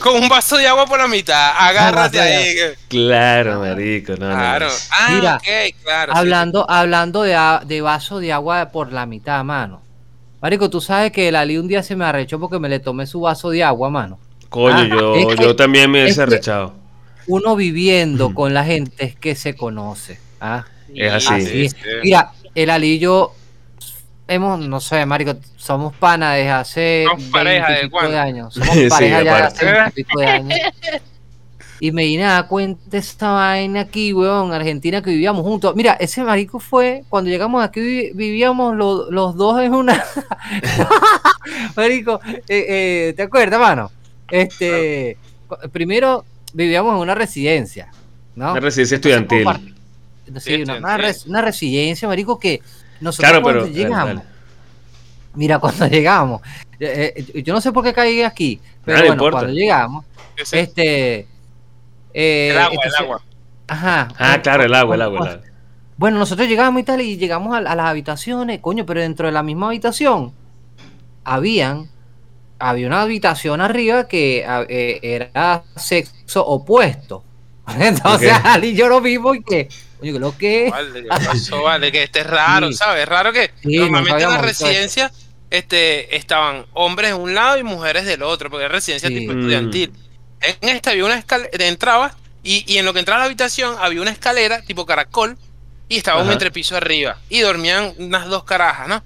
Con 0.00 0.22
un 0.22 0.28
vaso 0.28 0.56
de 0.56 0.68
agua 0.68 0.86
por 0.86 0.98
la 1.00 1.08
mitad. 1.08 1.50
Agárrate 1.58 2.20
ahí. 2.20 2.54
Claro, 2.86 3.58
marico. 3.58 4.12
No, 4.12 4.28
no, 4.28 4.28
no. 4.28 4.36
Claro. 4.36 4.68
Ah, 4.92 5.08
Mira, 5.10 5.36
ok, 5.36 5.74
claro. 5.82 6.12
sí, 6.12 6.18
hablando, 6.20 6.70
hablando 6.70 7.22
de, 7.22 7.58
de 7.66 7.80
vaso 7.80 8.20
de 8.20 8.32
agua 8.32 8.68
por 8.70 8.92
la 8.92 9.04
mitad, 9.04 9.42
mano. 9.42 9.82
Marico, 10.40 10.70
tú 10.70 10.80
sabes 10.80 11.10
que 11.12 11.28
el 11.28 11.36
Ali 11.36 11.58
un 11.58 11.66
día 11.68 11.82
se 11.82 11.96
me 11.96 12.04
arrechó 12.04 12.38
porque 12.38 12.58
me 12.58 12.68
le 12.68 12.78
tomé 12.80 13.06
su 13.06 13.20
vaso 13.20 13.50
de 13.50 13.64
agua, 13.64 13.90
mano. 13.90 14.18
Coño, 14.48 14.76
Ah, 14.76 14.86
yo, 14.88 15.14
es 15.16 15.36
que- 15.36 15.42
yo 15.44 15.56
también 15.56 15.90
me 15.90 15.98
es 16.00 16.04
hubiese 16.16 16.20
que- 16.24 16.26
rechado. 16.36 16.74
Uno 17.26 17.56
viviendo 17.56 18.32
con 18.34 18.54
la 18.54 18.64
gente 18.64 19.04
es 19.04 19.14
que 19.16 19.34
se 19.34 19.54
conoce. 19.54 20.18
¿ah? 20.40 20.64
sí. 20.86 20.92
Es 20.96 21.12
así. 21.12 21.34
Así 21.34 21.64
es. 21.66 21.72
sí. 21.72 21.76
Mira, 22.04 22.32
el 22.54 22.70
Ali 22.70 22.92
y 22.94 22.98
yo 22.98 23.34
hemos, 24.28 24.60
no 24.60 24.80
sé, 24.80 25.04
Marico, 25.04 25.34
somos 25.56 25.94
panas 25.96 26.36
desde 26.36 26.50
hace 26.50 27.04
Somos 27.08 27.24
pareja, 27.24 27.68
20 27.68 27.96
y 27.96 28.02
¿de 28.02 28.08
de 28.10 28.18
años. 28.18 28.54
Somos 28.54 28.68
Sí, 28.74 28.88
pareja 28.88 29.22
ya 29.22 29.34
de 29.34 29.42
hace 29.42 29.68
aparte. 29.68 29.80
20 29.82 30.00
y 30.00 30.04
pico 30.04 30.20
de 30.20 30.26
años. 30.26 30.58
Y 31.80 31.92
me 31.92 32.04
vine 32.04 32.24
a 32.24 32.32
dar 32.32 32.48
cuenta 32.48 32.96
esta 32.96 33.30
vaina 33.30 33.82
aquí, 33.82 34.12
weón, 34.12 34.52
Argentina 34.52 35.00
que 35.00 35.10
vivíamos 35.10 35.42
juntos. 35.42 35.76
Mira, 35.76 35.92
ese 36.00 36.22
marico 36.24 36.58
fue, 36.58 37.04
cuando 37.08 37.30
llegamos 37.30 37.62
aquí 37.62 37.80
vi- 37.80 38.10
vivíamos 38.14 38.74
lo- 38.76 39.10
los 39.10 39.36
dos 39.36 39.60
en 39.60 39.74
una... 39.74 40.02
marico, 41.76 42.20
eh, 42.26 42.42
eh, 42.48 43.14
¿te 43.16 43.22
acuerdas, 43.22 43.60
mano? 43.60 43.90
Este, 44.30 45.16
primero 45.72 46.24
vivíamos 46.52 46.94
en 46.94 47.00
una 47.00 47.14
residencia, 47.14 47.90
¿no? 48.34 48.52
Una 48.52 48.60
residencia 48.60 48.96
estudiantil. 48.96 49.46
Sí, 50.38 50.62
una, 50.62 50.76
una 50.78 50.96
res- 50.98 51.26
una 51.26 51.42
residencia, 51.42 52.06
marico, 52.08 52.38
que 52.38 52.60
nosotros 53.00 53.30
Claro, 53.30 53.42
cuando 53.42 53.62
pero. 53.64 53.74
llegamos, 53.74 53.98
dale, 54.08 54.20
dale. 54.20 54.28
mira, 55.34 55.58
cuando 55.58 55.86
llegamos, 55.88 56.42
eh, 56.80 57.42
yo 57.44 57.54
no 57.54 57.60
sé 57.60 57.72
por 57.72 57.84
qué 57.84 57.92
caí 57.92 58.22
aquí, 58.22 58.60
pero 58.84 58.98
no 58.98 59.02
bueno, 59.04 59.14
importa. 59.14 59.38
cuando 59.38 59.52
llegamos, 59.54 60.04
este... 60.52 61.26
eh, 62.14 62.48
el 62.52 62.58
agua, 62.58 62.70
entonces- 62.74 62.98
el 63.00 63.04
agua. 63.04 63.22
Ajá. 63.68 64.08
Ah, 64.18 64.40
claro, 64.42 64.64
el 64.64 64.74
agua, 64.74 64.94
el 64.94 65.02
agua. 65.02 65.20
el 65.20 65.28
agua. 65.34 65.42
Bueno, 65.96 66.18
nosotros 66.18 66.46
llegamos 66.48 66.80
y 66.80 66.84
tal, 66.84 67.00
y 67.00 67.16
llegamos 67.16 67.54
a, 67.54 67.58
a 67.58 67.74
las 67.74 67.86
habitaciones, 67.86 68.60
coño, 68.60 68.86
pero 68.86 69.00
dentro 69.00 69.26
de 69.26 69.32
la 69.32 69.42
misma 69.42 69.66
habitación 69.66 70.32
habían, 71.24 71.90
había 72.58 72.86
una 72.86 73.02
habitación 73.02 73.60
arriba 73.60 74.08
que 74.08 74.44
eh, 74.68 75.00
era 75.02 75.64
sexo 75.76 76.46
opuesto. 76.46 77.24
Entonces, 77.78 78.32
Ok. 78.32 78.40
Ali 78.46 78.68
y 78.68 78.74
yo 78.74 78.88
lo 78.88 79.00
vimos 79.00 79.36
y 79.36 79.42
que, 79.42 79.68
coño, 80.00 80.12
que 80.14 80.18
lo 80.18 80.36
que 80.38 80.70
Vale, 80.70 81.02
¿qué 81.02 81.08
pasó? 81.08 81.62
Vale, 81.64 81.92
que 81.92 82.04
este 82.04 82.20
es 82.20 82.26
raro, 82.26 82.68
Sí. 82.68 82.74
¿sabes? 82.74 83.02
Es 83.02 83.08
raro 83.08 83.32
que 83.32 83.50
Sí, 83.62 83.76
normalmente 83.78 84.10
en 84.10 84.18
la 84.20 84.26
habíamos 84.28 84.46
visto 84.46 84.64
eso. 84.64 84.66
residencia 84.66 85.12
este, 85.50 86.16
estaban 86.16 86.64
hombres 86.74 87.10
de 87.10 87.14
un 87.14 87.34
lado 87.34 87.58
y 87.58 87.62
mujeres 87.64 88.06
del 88.06 88.22
otro, 88.22 88.48
porque 88.50 88.66
es 88.66 88.72
residencia 88.72 89.08
Sí. 89.08 89.14
tipo 89.16 89.32
Mm. 89.32 89.40
En 90.40 90.68
esta 90.68 90.90
había 90.90 91.04
una 91.04 91.18
escalera, 91.18 91.66
entrabas 91.66 92.14
y, 92.42 92.64
y 92.72 92.78
en 92.78 92.84
lo 92.84 92.92
que 92.92 93.00
entraba 93.00 93.20
a 93.20 93.24
la 93.24 93.26
habitación 93.26 93.74
había 93.80 94.00
una 94.00 94.10
escalera 94.10 94.62
tipo 94.62 94.86
caracol 94.86 95.36
y 95.88 95.96
estaba 95.96 96.22
un 96.22 96.30
entrepiso 96.30 96.76
arriba 96.76 97.18
y 97.28 97.40
dormían 97.40 97.94
unas 97.98 98.26
dos 98.26 98.44
carajas, 98.44 98.88
¿no? 98.88 99.02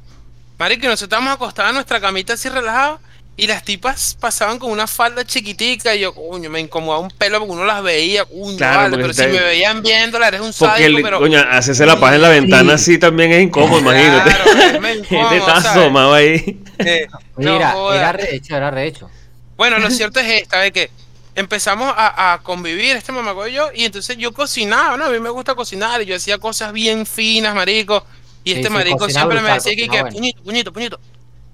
Marico, 0.59 0.87
nosotros 0.87 1.03
estábamos 1.07 1.35
acostados 1.35 1.71
en 1.71 1.75
nuestra 1.77 2.01
camita 2.01 2.35
así 2.35 2.49
relajados 2.49 3.01
y 3.37 3.47
las 3.47 3.64
tipas 3.64 4.16
pasaban 4.21 4.59
con 4.59 4.71
una 4.71 4.87
falda 4.87 5.25
chiquitica 5.25 5.95
y 5.95 6.01
yo, 6.01 6.14
coño, 6.14 6.51
me 6.51 6.61
incomodaba 6.61 7.03
un 7.03 7.11
pelo 7.11 7.38
porque 7.38 7.53
uno 7.53 7.64
las 7.64 7.83
veía, 7.83 8.25
coño, 8.27 8.57
Claro, 8.59 8.90
vale, 8.90 8.97
pero 8.99 9.14
si 9.14 9.23
me 9.23 9.40
veían 9.40 9.83
viéndola, 9.83 10.29
eres 10.29 10.40
un 10.40 10.53
Porque, 10.53 10.83
sádico, 10.83 10.99
el, 10.99 11.03
pero... 11.03 11.18
coño, 11.18 11.40
hacerse 11.51 11.87
la 11.87 11.99
paja 11.99 12.16
en 12.16 12.23
la 12.23 12.29
ventana 12.29 12.75
así 12.75 12.99
también 12.99 13.33
es 13.33 13.42
incómodo, 13.42 13.81
imagínate. 13.81 14.31
Claro, 14.31 14.88
es 14.88 14.97
incómodo, 15.11 15.35
está 15.35 16.14
ahí. 16.14 16.61
Eh, 16.79 17.07
no 17.37 17.53
Mira, 17.55 17.75
era 17.95 18.12
rehecho, 18.12 18.57
era 18.57 18.71
rehecho. 18.71 19.11
Bueno, 19.57 19.79
lo 19.79 19.90
cierto 19.90 20.21
es 20.21 20.42
esta, 20.42 20.61
de 20.61 20.73
que 20.73 20.90
empezamos 21.35 21.92
a, 21.97 22.35
a 22.35 22.42
convivir 22.42 22.97
este 22.97 23.12
mamaco 23.12 23.47
y 23.49 23.53
yo, 23.53 23.71
y 23.75 23.85
entonces 23.85 24.16
yo 24.18 24.33
cocinaba, 24.33 24.97
¿no? 24.97 25.05
A 25.07 25.11
mí 25.11 25.18
me 25.21 25.31
gusta 25.31 25.55
cocinar 25.55 26.03
y 26.03 26.07
yo 26.07 26.16
hacía 26.16 26.38
cosas 26.38 26.73
bien 26.73 27.07
finas, 27.07 27.55
marico. 27.55 28.05
Y 28.45 28.51
Sí, 28.51 28.57
este 28.57 28.68
sí, 28.68 28.75
marico 28.75 29.09
siempre 29.09 29.40
me 29.40 29.53
decía 29.53 29.75
que, 29.77 29.88
que 29.88 30.01
bueno. 30.03 30.11
puñito, 30.16 30.42
puñito, 30.42 30.73
puñito, 30.73 31.01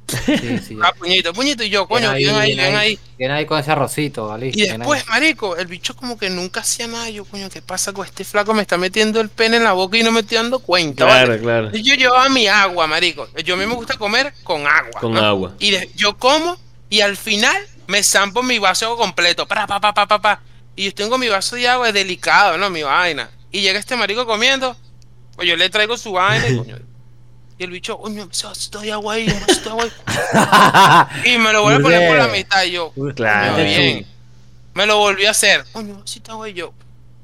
Sí, 0.08 0.58
sí. 0.66 0.78
ah, 0.82 0.92
puñito, 0.98 1.32
puñito, 1.34 1.62
y 1.62 1.68
yo, 1.68 1.86
coño, 1.86 2.14
Bien 2.14 2.30
bien 2.30 2.36
ahí, 2.36 2.54
bien 2.54 2.74
ahí. 2.76 2.98
Bien 3.18 3.30
ahí 3.30 3.44
con 3.44 3.58
ese 3.58 3.72
arrocito, 3.72 4.26
¿vale? 4.28 4.48
Y 4.54 4.62
después, 4.66 5.02
ahí. 5.02 5.06
marico, 5.10 5.56
el 5.56 5.66
bicho 5.66 5.94
como 5.94 6.18
que 6.18 6.30
nunca 6.30 6.60
hacía 6.60 6.86
nada. 6.86 7.10
Yo, 7.10 7.26
coño, 7.26 7.50
¿qué 7.50 7.60
pasa 7.60 7.92
con 7.92 8.06
este 8.06 8.24
flaco? 8.24 8.54
Me 8.54 8.62
está 8.62 8.78
metiendo 8.78 9.20
el 9.20 9.28
pene 9.28 9.58
en 9.58 9.64
la 9.64 9.72
boca 9.74 9.98
y 9.98 10.02
no 10.02 10.10
me 10.10 10.20
estoy 10.20 10.36
dando 10.38 10.60
cuenta, 10.60 11.04
¿vale? 11.04 11.26
Claro, 11.26 11.42
claro. 11.42 11.70
Y 11.76 11.82
Yo 11.82 11.94
llevaba 11.94 12.28
mi 12.30 12.46
agua, 12.46 12.86
marico. 12.86 13.28
Yo 13.44 13.54
a 13.54 13.56
mí 13.58 13.66
me 13.66 13.74
gusta 13.74 13.98
comer 13.98 14.32
con 14.44 14.66
agua. 14.66 15.00
Con 15.00 15.12
¿no? 15.12 15.20
agua. 15.20 15.54
Y 15.58 15.72
de- 15.72 15.90
yo 15.94 16.16
como 16.16 16.56
y 16.88 17.02
al 17.02 17.18
final 17.18 17.54
me 17.88 18.02
zampo 18.02 18.42
mi 18.42 18.58
vaso 18.58 18.96
completo. 18.96 19.48
Pa, 19.48 19.66
pa, 19.66 19.80
pa, 19.80 19.92
pa, 19.92 20.06
pa, 20.06 20.20
pa. 20.20 20.40
Y 20.76 20.84
yo 20.84 20.94
tengo 20.94 21.18
mi 21.18 21.26
vaso 21.28 21.56
de 21.56 21.66
agua, 21.66 21.88
es 21.88 21.94
delicado, 21.94 22.56
¿no? 22.58 22.70
Mi 22.70 22.82
vaina. 22.82 23.30
Y 23.50 23.62
llega 23.62 23.78
este 23.80 23.96
marico 23.96 24.26
comiendo. 24.26 24.76
Pues 25.34 25.48
yo 25.48 25.56
le 25.56 25.70
traigo 25.70 25.96
su 25.96 26.12
vaina 26.12 26.48
y, 26.48 26.56
coño, 26.58 26.78
y 27.58 27.64
el 27.64 27.70
bicho, 27.70 27.98
coño, 27.98 28.28
de 28.28 28.92
agua 28.92 29.14
ahí, 29.14 29.26
de 29.26 29.70
agua 29.70 29.84
ahí. 29.84 31.22
Y 31.32 31.38
me 31.38 31.52
lo 31.52 31.62
vuelve 31.62 31.78
a 31.80 31.82
poner 31.82 32.08
por 32.08 32.18
la 32.18 32.28
mitad. 32.28 32.62
Y 32.64 32.72
yo, 32.72 32.92
Claro. 33.16 33.56
bien. 33.56 34.06
Me 34.74 34.86
lo 34.86 34.98
volví 34.98 35.24
a 35.26 35.30
hacer. 35.30 35.64
Coño, 35.72 35.98
vasito 36.00 36.26
de 36.30 36.32
agua 36.34 36.48
y 36.50 36.52
yo. 36.54 36.72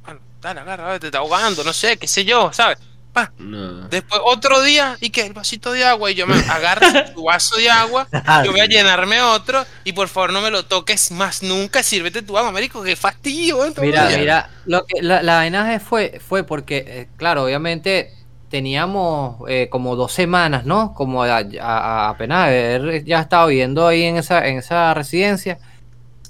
Bueno, 0.03 0.21
dale, 0.41 0.61
agarra, 0.61 0.99
te 0.99 1.07
está 1.07 1.19
ahogando, 1.19 1.63
no 1.63 1.73
sé, 1.73 1.99
qué 1.99 2.09
sé 2.09 2.25
yo, 2.25 2.53
¿sabes? 2.53 2.79
Pa. 3.15 3.33
No. 3.39 3.89
Después 3.89 4.21
otro 4.25 4.61
día, 4.63 4.99
y 5.01 5.09
que 5.11 5.25
el 5.25 5.33
vasito 5.33 5.73
de 5.73 5.85
agua, 5.85 6.11
y 6.11 6.15
yo 6.17 6.27
me 6.27 6.35
agarro 6.35 6.85
tu 7.15 7.25
vaso 7.25 7.57
de 7.57 7.71
agua, 7.71 8.07
yo 8.45 8.51
voy 8.51 8.61
a 8.61 8.67
llenarme 8.67 9.23
otro, 9.23 9.65
y 9.85 9.93
por 9.95 10.09
favor 10.09 10.33
no 10.33 10.41
me 10.43 10.51
lo 10.51 10.65
toques 10.67 11.11
más 11.13 11.43
nunca, 11.43 11.83
sírvete 11.83 12.21
tu 12.23 12.37
agua, 12.37 12.51
marico, 12.53 12.83
qué 12.83 12.97
fastidio, 12.97 13.65
¿eh? 13.65 13.73
Mira, 13.81 14.09
mira, 14.19 14.51
lo 14.67 14.85
que, 14.85 15.01
la, 15.01 15.23
la 15.23 15.37
vaina 15.37 15.79
fue, 15.81 16.21
fue 16.27 16.43
porque, 16.45 16.85
eh, 16.87 17.09
claro, 17.17 17.45
obviamente 17.45 18.13
teníamos 18.51 19.37
eh, 19.49 19.69
como 19.71 19.97
dos 19.97 20.13
semanas, 20.13 20.65
¿no? 20.65 20.93
Como 20.95 21.23
a, 21.25 21.39
a- 21.39 21.45
a- 21.61 22.09
apenas 22.11 22.47
haber 22.49 23.05
ya 23.05 23.21
estado 23.21 23.49
viviendo 23.49 23.87
ahí 23.87 24.03
en 24.05 24.17
esa, 24.17 24.47
en 24.47 24.59
esa 24.59 24.93
residencia. 24.95 25.59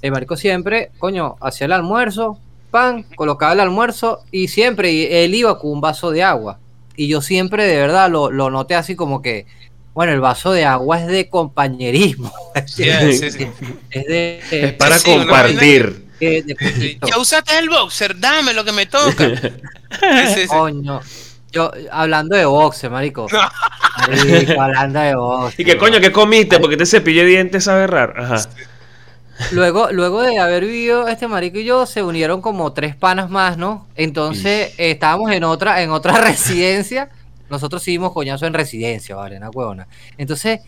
El 0.01 0.11
marico 0.11 0.35
siempre, 0.37 0.91
coño, 0.99 1.35
hacía 1.41 1.65
el 1.65 1.71
almuerzo, 1.73 2.37
pan, 2.71 3.03
colocaba 3.15 3.53
el 3.53 3.59
almuerzo 3.59 4.23
y 4.31 4.47
siempre 4.49 5.23
él 5.23 5.33
iba 5.33 5.57
con 5.57 5.71
un 5.71 5.81
vaso 5.81 6.11
de 6.11 6.21
agua. 6.23 6.59
Y 6.95 7.07
yo 7.07 7.21
siempre 7.21 7.65
de 7.65 7.77
verdad 7.77 8.09
lo, 8.09 8.31
lo 8.31 8.49
noté 8.49 8.75
así 8.75 8.95
como 8.95 9.21
que, 9.21 9.45
bueno, 9.93 10.11
el 10.13 10.19
vaso 10.21 10.51
de 10.51 10.65
agua 10.65 10.99
es 11.01 11.07
de 11.07 11.29
compañerísmo. 11.29 12.31
Sí, 12.65 12.85
sí, 13.17 13.31
sí. 13.31 13.47
es 13.91 14.05
de... 14.05 14.41
Es 14.51 14.73
para 14.73 14.99
compartir. 14.99 16.05
de- 16.19 16.41
de- 16.43 16.55
Sí, 16.73 16.99
Ya 17.05 17.17
usaste 17.17 17.57
el 17.57 17.69
boxer, 17.69 18.19
dame 18.19 18.53
lo 18.53 18.63
que 18.63 18.71
me 18.71 18.85
toca. 18.85 19.31
Sí, 19.95 20.33
sí, 20.33 20.41
sí. 20.41 20.47
Coño. 20.47 20.99
Yo, 21.53 21.71
hablando 21.89 22.35
de 22.35 22.43
boxe, 22.43 22.89
marico. 22.89 23.27
No. 23.31 23.39
Marico, 24.09 24.61
hablando 24.61 24.99
de 24.99 25.15
boxe. 25.15 25.55
Y 25.61 25.65
que 25.65 25.77
coño, 25.77 26.01
¿qué 26.01 26.11
comiste? 26.11 26.59
Porque 26.59 26.75
este 26.75 26.85
cepillo 26.85 27.21
de 27.21 27.27
dientes 27.29 27.63
sabe 27.63 27.87
raro. 27.87 28.13
Ajá. 28.21 28.45
Luego, 29.51 29.91
luego 29.91 30.21
de 30.21 30.39
haber 30.39 30.65
vivido 30.65 31.07
este 31.07 31.27
marico 31.27 31.59
y 31.59 31.65
yo, 31.65 31.85
se 31.85 32.03
unieron 32.03 32.41
como 32.41 32.73
tres 32.73 32.95
panas 32.95 33.29
más, 33.29 33.57
¿no? 33.57 33.87
Entonces 33.95 34.73
eh, 34.77 34.91
estábamos 34.91 35.31
en 35.31 35.43
otra, 35.43 35.81
en 35.81 35.91
otra 35.91 36.13
residencia. 36.21 37.09
Nosotros 37.49 37.83
seguimos 37.83 38.11
coñazo 38.13 38.45
en 38.45 38.53
residencia, 38.53 39.15
¿vale? 39.15 39.37
Una 39.37 39.49
huevona. 39.49 39.87
Entonces, 40.17 40.61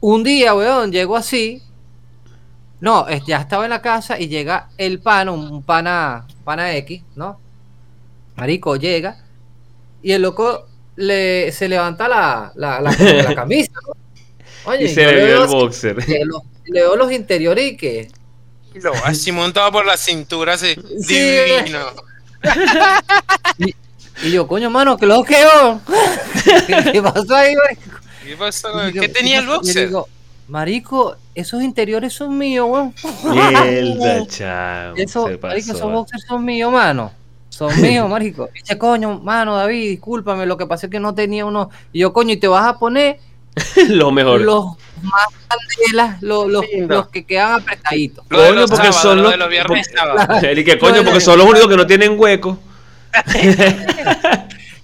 un 0.00 0.24
día, 0.24 0.54
weón, 0.54 0.90
llego 0.90 1.16
así. 1.16 1.62
No, 2.80 3.06
ya 3.26 3.38
estaba 3.38 3.64
en 3.64 3.70
la 3.70 3.82
casa 3.82 4.18
y 4.18 4.28
llega 4.28 4.70
el 4.78 5.00
pana, 5.00 5.32
un 5.32 5.62
pana, 5.62 6.26
pana 6.44 6.74
X, 6.76 7.02
¿no? 7.14 7.38
Marico 8.36 8.76
llega 8.76 9.22
y 10.02 10.12
el 10.12 10.22
loco 10.22 10.66
le, 10.96 11.52
se 11.52 11.68
levanta 11.68 12.08
la, 12.08 12.52
la, 12.56 12.80
la, 12.80 12.90
la 12.90 13.34
camisa, 13.34 13.72
¿no? 13.86 13.92
Oye, 14.70 14.84
Y 14.84 14.88
se 14.88 15.04
le 15.06 15.26
vio 15.26 15.44
el 15.44 15.48
boxer. 15.48 15.96
Le 16.70 16.80
veo 16.80 16.96
los 16.96 17.12
interiores 17.12 17.72
y 17.72 17.76
que 17.76 18.08
Lo 18.74 18.92
así 19.04 19.32
montado 19.32 19.72
por 19.72 19.86
la 19.86 19.96
cintura, 19.96 20.54
así. 20.54 20.74
Sí, 21.00 21.18
divino. 21.18 21.86
Y 24.22 24.32
yo, 24.32 24.46
coño, 24.46 24.68
mano, 24.68 24.98
que 24.98 25.06
lo 25.06 25.24
quedó. 25.24 25.80
¿Qué, 26.66 26.92
qué 26.92 27.02
pasó 27.02 27.34
ahí, 27.34 27.54
marico? 27.56 27.98
¿Qué 28.22 28.36
pasó? 28.36 28.88
Yo, 28.90 29.00
¿Qué 29.00 29.08
tenía 29.08 29.38
el 29.38 29.44
y 29.44 29.46
yo 29.46 29.54
boxer? 29.54 29.86
digo, 29.86 30.08
marico, 30.46 31.16
esos 31.34 31.62
interiores 31.62 32.12
son 32.12 32.36
míos, 32.36 32.66
weón. 32.68 32.94
Mierda, 33.24 34.26
chamo. 34.26 34.96
Eso, 34.96 35.22
marico, 35.22 35.40
pasó. 35.40 35.56
esos 35.56 35.92
boxers 35.92 36.24
son 36.28 36.44
míos, 36.44 36.70
mano. 36.70 37.12
Son 37.48 37.80
míos, 37.80 38.08
marico. 38.10 38.50
Dice, 38.52 38.76
coño, 38.76 39.18
mano, 39.20 39.56
David, 39.56 39.88
discúlpame, 39.88 40.44
lo 40.44 40.58
que 40.58 40.66
pasa 40.66 40.86
es 40.86 40.92
que 40.92 41.00
no 41.00 41.14
tenía 41.14 41.46
uno. 41.46 41.70
Y 41.90 42.00
yo, 42.00 42.12
coño, 42.12 42.32
y 42.34 42.36
te 42.36 42.46
vas 42.46 42.66
a 42.66 42.78
poner 42.78 43.18
Lo 43.88 44.10
mejor. 44.10 44.40
los 44.42 44.64
más 45.02 45.26
candelas, 45.48 46.22
los, 46.22 46.48
los, 46.48 46.64
los 46.86 47.08
que 47.08 47.24
quedan 47.24 47.54
apretaditos. 47.60 48.24
Lo 48.28 48.38
Coño, 48.38 48.52
los 48.52 48.70
porque 48.70 48.92
sábados, 48.92 49.02
son 49.02 49.16
lo 49.18 49.22
los- 49.24 49.32
de 49.32 49.36
los 49.38 49.48
viernes 49.48 49.88
porque- 50.28 50.52
y 50.60 50.64
que 50.64 50.78
coño, 50.78 50.96
No, 50.96 51.04
porque 51.04 51.20
son 51.20 51.38
los 51.38 51.46
únicos 51.48 51.68
que 51.68 51.76
no 51.76 51.86
tienen 51.86 52.14
hueco. 52.18 52.58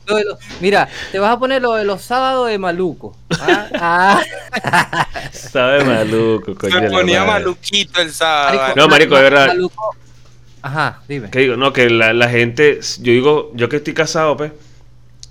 Lo 0.08 0.16
de 0.16 0.24
los- 0.24 0.38
mira, 0.60 0.88
te 1.10 1.18
vas 1.18 1.34
a 1.34 1.38
poner 1.38 1.60
lo 1.60 1.74
de 1.74 1.84
los 1.84 2.00
sábados 2.00 2.48
de 2.48 2.58
maluco. 2.58 3.16
¿ah? 3.40 3.66
Ah. 3.74 5.06
Sabe 5.32 5.84
maluco, 5.84 6.54
coño. 6.54 6.78
Se 6.80 6.90
ponía 6.90 7.24
maluquito 7.24 8.00
el 8.00 8.12
sábado. 8.12 8.56
Marico, 8.56 8.78
No, 8.80 8.88
marico, 8.88 9.16
de 9.16 9.22
verdad. 9.22 9.46
Maluco. 9.48 9.96
Ajá, 10.62 11.00
dime. 11.08 11.28
Que 11.30 11.40
digo, 11.40 11.56
no, 11.56 11.72
que 11.72 11.90
la, 11.90 12.12
la 12.12 12.28
gente, 12.28 12.78
yo 13.00 13.12
digo, 13.12 13.50
yo 13.54 13.68
que 13.68 13.76
estoy 13.76 13.94
casado, 13.94 14.36
pues, 14.36 14.52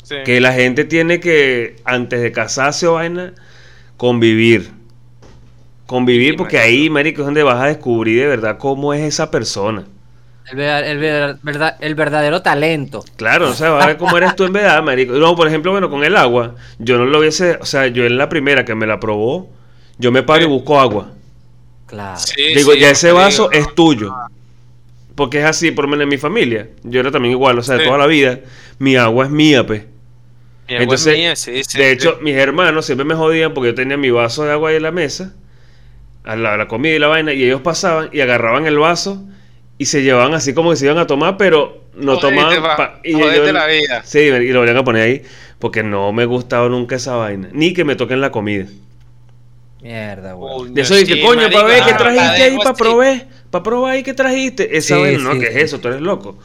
Sí. 0.07 0.17
que 0.23 0.39
la 0.39 0.53
gente 0.53 0.85
tiene 0.85 1.19
que, 1.19 1.77
antes 1.83 2.21
de 2.21 2.31
casarse 2.31 2.85
o 2.85 2.93
vaina, 2.93 3.33
convivir. 3.97 4.69
Convivir, 5.87 6.31
Sí, 6.33 6.37
porque 6.37 6.57
marico. 6.57 6.69
ahí, 6.73 6.89
marico, 6.91 7.21
es 7.21 7.25
donde 7.25 7.41
vas 7.43 7.59
a 7.61 7.65
descubrir 7.67 8.19
de 8.21 8.27
verdad 8.27 8.57
cómo 8.59 8.93
es 8.93 9.01
esa 9.01 9.31
persona. 9.31 9.85
El, 10.51 10.57
ver- 10.57 10.83
el 10.83 10.97
ver- 10.99 11.37
verdad- 11.41 11.75
el 11.79 11.95
verdadero 11.95 12.43
talento. 12.43 13.03
Claro, 13.15 13.49
o 13.49 13.53
sea, 13.53 13.71
vas 13.71 13.83
a 13.83 13.87
ver 13.87 13.97
cómo 13.97 14.15
eres 14.15 14.35
tú 14.35 14.43
en 14.43 14.53
verdad, 14.53 14.83
marico. 14.83 15.13
No, 15.13 15.35
por 15.35 15.47
ejemplo, 15.47 15.71
bueno, 15.71 15.89
con 15.89 16.03
el 16.03 16.15
agua, 16.15 16.53
yo 16.77 16.99
no 16.99 17.05
lo 17.05 17.17
hubiese, 17.19 17.57
o 17.59 17.65
sea, 17.65 17.87
yo 17.87 18.05
en 18.05 18.17
la 18.19 18.29
primera 18.29 18.63
que 18.63 18.75
me 18.75 18.85
la 18.85 18.99
probó, 18.99 19.49
yo 19.97 20.11
me 20.11 20.21
paro 20.21 20.43
y 20.43 20.47
busco 20.47 20.79
agua. 20.79 21.13
Claro. 21.87 22.19
Sí, 22.19 22.53
Digo, 22.55 22.73
sí, 22.73 22.79
ya 22.79 22.91
ese 22.91 23.11
vaso 23.11 23.51
es 23.51 23.73
tuyo. 23.73 24.13
Porque 25.15 25.39
es 25.39 25.45
así, 25.45 25.71
por 25.71 25.85
lo 25.85 25.91
menos 25.91 26.03
en 26.03 26.09
mi 26.09 26.17
familia. 26.17 26.69
Yo 26.83 26.99
era 26.99 27.09
también 27.09 27.31
igual, 27.31 27.57
o 27.57 27.63
sea, 27.63 27.75
de 27.75 27.81
Sí. 27.81 27.85
toda 27.87 27.97
la 27.97 28.07
vida, 28.07 28.39
mi 28.79 28.95
agua 28.97 29.25
es 29.25 29.31
mía, 29.31 29.65
pues. 29.65 29.83
Mi 30.67 30.77
Entonces, 30.83 31.19
mía, 31.19 31.35
sí, 31.35 31.63
sí, 31.63 31.77
de 31.77 31.91
sí. 31.91 31.91
hecho, 31.91 32.19
mis 32.21 32.35
hermanos 32.35 32.85
siempre 32.85 33.05
me 33.05 33.15
jodían 33.15 33.53
porque 33.53 33.69
yo 33.71 33.75
tenía 33.75 33.97
mi 33.97 34.09
vaso 34.11 34.43
de 34.45 34.51
agua 34.51 34.69
ahí 34.71 34.77
en 34.77 34.83
la 34.83 34.91
mesa, 34.91 35.35
a 36.23 36.35
la, 36.35 36.57
la 36.57 36.67
comida 36.67 36.95
y 36.95 36.99
la 36.99 37.07
vaina, 37.07 37.33
y 37.33 37.43
ellos 37.45 37.61
pasaban 37.61 38.09
y 38.13 38.21
agarraban 38.21 38.65
el 38.67 38.79
vaso 38.79 39.25
y 39.77 39.85
se 39.87 40.03
llevaban 40.03 40.33
así 40.35 40.53
como 40.53 40.71
que 40.71 40.77
se 40.77 40.85
iban 40.85 40.97
a 40.99 41.07
tomar, 41.07 41.37
pero 41.37 41.83
no 41.95 42.19
Jodete, 42.19 42.19
tomaban. 42.19 42.75
pa- 42.75 42.99
y 43.03 43.13
la 43.51 43.65
vida. 43.67 44.03
Sí, 44.03 44.19
y 44.19 44.49
lo 44.53 44.59
volvían 44.59 44.77
a 44.77 44.83
poner 44.83 45.03
ahí 45.03 45.23
porque 45.59 45.83
no 45.83 46.13
me 46.13 46.25
gustaba 46.25 46.69
nunca 46.69 46.95
esa 46.97 47.15
vaina, 47.15 47.49
ni 47.53 47.73
que 47.73 47.85
me 47.85 47.95
toquen 47.95 48.21
la 48.21 48.31
comida. 48.31 48.67
Mierda, 49.81 50.35
weón. 50.35 50.57
Coño, 50.57 50.73
De 50.73 50.81
eso 50.81 50.95
dije, 50.95 51.17
sí, 51.17 51.19
coño, 51.19 51.41
marico, 51.41 51.51
para 51.51 51.67
ver 51.67 51.83
qué 51.83 51.93
trajiste 51.93 52.43
ahí, 52.43 52.59
para 52.59 52.75
probar, 52.75 53.27
para 53.49 53.63
probar 53.63 53.93
ahí 53.93 54.03
qué 54.03 54.13
trajiste. 54.13 54.77
Esa 54.77 54.97
Sí, 54.97 54.99
vaina, 54.99 55.19
no, 55.19 55.37
sí, 55.37 55.37
¿qué 55.37 55.47
sí. 55.47 55.49
es 55.49 55.55
eso? 55.65 55.79
Tú 55.79 55.87
eres 55.89 56.01
loco. 56.01 56.37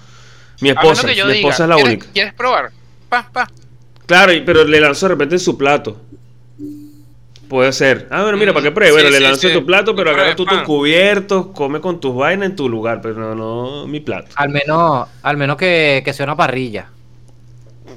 Mi 0.61 0.70
esposa, 0.70 1.16
mi 1.22 1.33
diga, 1.33 1.33
esposa 1.33 1.64
es 1.64 1.68
la 1.70 1.76
¿quieres, 1.76 1.78
única. 1.78 2.09
¿Quieres 2.12 2.35
probar? 2.35 2.72
Pa, 3.09 3.30
pa. 3.33 3.46
Claro, 4.10 4.32
y- 4.32 4.40
pero 4.40 4.64
le 4.64 4.80
lanzo 4.80 5.06
de 5.06 5.10
repente 5.14 5.36
en 5.36 5.40
su 5.40 5.56
plato. 5.56 6.00
Puede 7.48 7.72
ser. 7.72 8.08
Ah, 8.10 8.22
bueno, 8.22 8.36
mira, 8.38 8.52
para 8.52 8.64
que 8.64 8.72
pruebe. 8.72 8.90
sí, 9.00 9.08
Bueno, 9.08 9.28
le 9.28 9.36
sí. 9.36 9.52
tu 9.52 9.64
plato, 9.64 9.94
pero 9.94 10.10
agarra 10.10 10.34
tú 10.34 10.44
tus 10.44 10.62
cubiertos, 10.62 11.46
come 11.54 11.80
con 11.80 12.00
tus 12.00 12.16
vainas 12.16 12.50
en 12.50 12.56
tu 12.56 12.68
lugar, 12.68 13.00
pero 13.00 13.14
no, 13.14 13.34
no 13.36 13.86
mi 13.86 14.00
plato. 14.00 14.30
Al 14.34 14.48
menos, 14.48 15.06
al 15.22 15.36
menos 15.36 15.56
que, 15.56 16.02
que 16.04 16.12
sea 16.12 16.24
una 16.24 16.36
parrilla. 16.36 16.88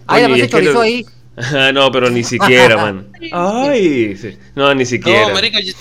Ay, 0.06 0.32
que 0.42 0.50
chorizo 0.50 0.74
lo- 0.74 0.82
ahí. 0.82 1.04
Ah, 1.36 1.72
no, 1.74 1.92
pero 1.92 2.12
ni 2.12 2.24
siquiera, 2.24 2.78
man. 2.78 3.08
Ay, 3.32 4.16
sí. 4.16 4.38
no, 4.54 4.72
ni 4.76 4.86
siquiera. 4.86 5.30
No, 5.30 5.34
marico, 5.34 5.58
yo, 5.60 5.74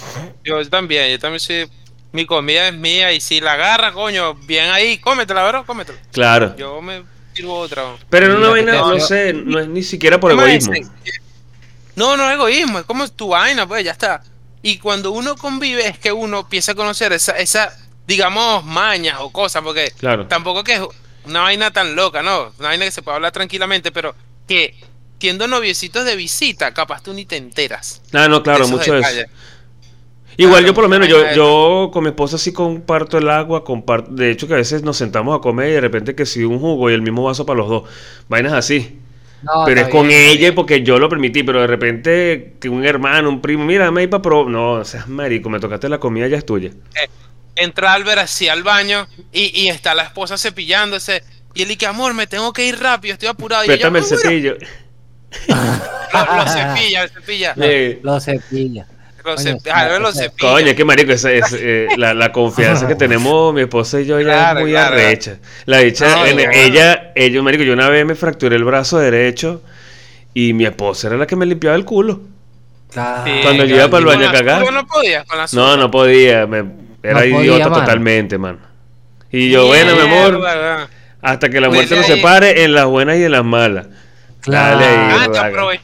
yo 0.44 0.70
también, 0.70 1.10
yo 1.10 1.18
también 1.18 1.40
soy... 1.40 1.68
Mi 2.12 2.24
comida 2.26 2.68
es 2.68 2.74
mía 2.74 3.12
y 3.12 3.20
si 3.20 3.40
la 3.40 3.52
agarra, 3.54 3.92
coño, 3.92 4.34
bien 4.46 4.70
ahí, 4.70 4.96
cómetela, 4.98 5.46
bro, 5.48 5.64
cómetela. 5.66 5.98
Claro. 6.10 6.54
Yo 6.56 6.80
me 6.80 7.02
sirvo 7.34 7.58
otra. 7.58 7.96
Pero 8.10 8.26
una 8.36 8.52
Mira, 8.52 8.80
vaina, 8.80 8.94
no 8.94 9.00
sé, 9.00 9.32
no 9.32 9.58
es 9.58 9.68
ni 9.68 9.82
siquiera 9.82 10.18
por 10.20 10.30
¿Qué 10.30 10.36
me 10.36 10.42
egoísmo. 10.44 10.74
No, 11.94 12.16
no 12.16 12.28
es 12.28 12.34
egoísmo, 12.34 12.78
es 12.78 12.84
como 12.86 13.06
tu 13.08 13.28
vaina, 13.28 13.66
pues 13.66 13.84
ya 13.84 13.92
está. 13.92 14.22
Y 14.62 14.78
cuando 14.78 15.12
uno 15.12 15.36
convive 15.36 15.86
es 15.86 15.98
que 15.98 16.12
uno 16.12 16.40
empieza 16.40 16.72
a 16.72 16.74
conocer 16.74 17.12
esa, 17.12 17.32
esa 17.32 17.76
digamos, 18.06 18.64
mañas 18.64 19.18
o 19.20 19.30
cosas, 19.30 19.62
porque 19.62 19.92
Claro. 19.98 20.26
tampoco 20.26 20.64
que 20.64 20.74
es 20.74 20.80
una 21.24 21.40
vaina 21.40 21.70
tan 21.70 21.94
loca, 21.94 22.22
¿no? 22.22 22.52
Una 22.58 22.68
vaina 22.68 22.84
que 22.84 22.90
se 22.90 23.02
puede 23.02 23.16
hablar 23.16 23.32
tranquilamente, 23.32 23.92
pero 23.92 24.14
que 24.48 24.74
siendo 25.20 25.46
noviecitos 25.46 26.04
de 26.04 26.16
visita, 26.16 26.74
capaz 26.74 27.02
tú 27.02 27.12
ni 27.12 27.24
te 27.24 27.36
enteras. 27.36 28.02
Ah, 28.12 28.26
no, 28.28 28.42
claro, 28.42 28.66
de 28.66 28.72
mucho 28.72 28.92
de 28.94 29.00
eso. 29.00 29.30
Igual 30.42 30.64
yo 30.66 30.74
por 30.74 30.84
lo 30.84 30.88
menos, 30.88 31.08
yo, 31.08 31.18
yo 31.34 31.90
con 31.92 32.04
mi 32.04 32.10
esposa 32.10 32.38
sí 32.38 32.52
comparto 32.52 33.18
el 33.18 33.28
agua, 33.28 33.64
comparto, 33.64 34.10
de 34.12 34.30
hecho 34.30 34.46
que 34.48 34.54
a 34.54 34.56
veces 34.56 34.82
nos 34.82 34.96
sentamos 34.96 35.36
a 35.36 35.40
comer 35.40 35.70
y 35.70 35.72
de 35.72 35.80
repente 35.80 36.14
que 36.14 36.26
si 36.26 36.44
un 36.44 36.58
jugo 36.58 36.90
y 36.90 36.94
el 36.94 37.02
mismo 37.02 37.22
vaso 37.24 37.46
para 37.46 37.58
los 37.58 37.68
dos, 37.68 37.82
vainas 38.28 38.52
así. 38.52 38.98
No, 39.42 39.64
pero 39.64 39.80
es 39.80 39.88
con 39.88 40.06
bien. 40.06 40.20
ella 40.30 40.48
y 40.48 40.52
porque 40.52 40.82
yo 40.82 40.98
lo 40.98 41.08
permití, 41.08 41.42
pero 41.42 41.60
de 41.60 41.66
repente 41.66 42.54
que 42.60 42.68
un 42.68 42.84
hermano, 42.84 43.28
un 43.28 43.40
primo, 43.40 43.64
mira, 43.64 43.90
ahí 43.94 44.06
para 44.06 44.22
probar. 44.22 44.46
No, 44.52 44.72
o 44.74 44.84
sea, 44.84 45.04
marico, 45.06 45.50
me 45.50 45.58
tocaste 45.58 45.88
la 45.88 45.98
comida, 45.98 46.28
ya 46.28 46.38
es 46.38 46.46
tuya. 46.46 46.70
Entra 47.56 47.92
Albert 47.92 48.20
así 48.20 48.48
al 48.48 48.62
baño 48.62 49.06
y, 49.32 49.62
y 49.62 49.68
está 49.68 49.94
la 49.94 50.04
esposa 50.04 50.38
cepillándose. 50.38 51.22
Y 51.54 51.62
él 51.62 51.68
dice, 51.68 51.86
amor, 51.86 52.14
me 52.14 52.26
tengo 52.26 52.52
que 52.52 52.66
ir 52.66 52.78
rápido, 52.80 53.14
estoy 53.14 53.28
apurado. 53.28 53.64
Y 53.64 53.68
Pétame 53.68 53.98
el 53.98 54.04
cepillo. 54.04 54.56
Lo, 56.12 56.36
lo 56.36 56.46
cepilla, 56.46 57.02
lo 57.04 57.08
cepilla. 57.08 57.54
Eh, 57.58 57.98
Lo 58.02 58.20
cepilla, 58.20 58.86
Coño, 60.38 60.66
es 60.68 60.74
que 60.74 60.84
marico, 60.84 61.12
esa 61.12 61.30
es, 61.32 61.54
eh, 61.58 61.88
la, 61.96 62.14
la 62.14 62.32
confianza 62.32 62.86
que 62.86 62.94
tenemos 62.96 63.52
mi 63.54 63.62
esposa 63.62 64.00
y 64.00 64.06
yo 64.06 64.18
ya 64.20 64.24
Claro, 64.26 64.58
es 64.60 64.64
muy 64.64 64.72
claro. 64.72 64.94
arrecha. 64.96 65.38
La 65.66 65.78
dicha, 65.78 66.08
No, 66.10 66.26
en- 66.26 66.34
bueno. 66.34 66.50
ella, 66.54 67.12
ella, 67.14 67.42
marico, 67.42 67.64
yo 67.64 67.72
una 67.72 67.88
vez 67.88 68.04
me 68.06 68.14
fracturé 68.14 68.56
el 68.56 68.64
brazo 68.64 68.98
derecho 68.98 69.62
y 70.34 70.52
mi 70.52 70.64
esposa 70.64 71.08
era 71.08 71.16
la 71.16 71.26
que 71.26 71.36
me 71.36 71.46
limpiaba 71.46 71.76
el 71.76 71.84
culo. 71.84 72.20
Claro. 72.92 73.22
Sí, 73.24 73.32
Cuando 73.42 73.64
yo 73.64 73.76
iba 73.76 73.88
para 73.88 73.98
el 74.00 74.04
baño 74.06 74.28
a 74.28 74.32
cagar. 74.32 74.72
no 74.72 74.86
podías, 74.86 75.24
con 75.26 75.38
la 75.38 75.46
No, 75.52 75.76
no 75.76 75.90
podía, 75.90 76.46
me, 76.46 76.58
era 77.02 77.14
No 77.14 77.18
podía, 77.20 77.40
idiota 77.40 77.64
totalmente, 77.72 78.38
man. 78.38 78.58
Y 79.30 79.50
yo, 79.50 79.66
bueno, 79.66 79.94
mi 79.94 80.00
amor, 80.02 80.46
hasta 81.22 81.48
que 81.48 81.60
la 81.60 81.70
muerte 81.70 81.96
nos 81.96 82.04
separe 82.06 82.64
en 82.64 82.74
las 82.74 82.84
buenas 82.86 83.16
y 83.16 83.24
en 83.24 83.32
las 83.32 83.44
malas. 83.44 83.86
Claro. 84.40 84.78
Dale 84.80 84.84
ahí, 84.86 85.26
Ah, 85.32 85.80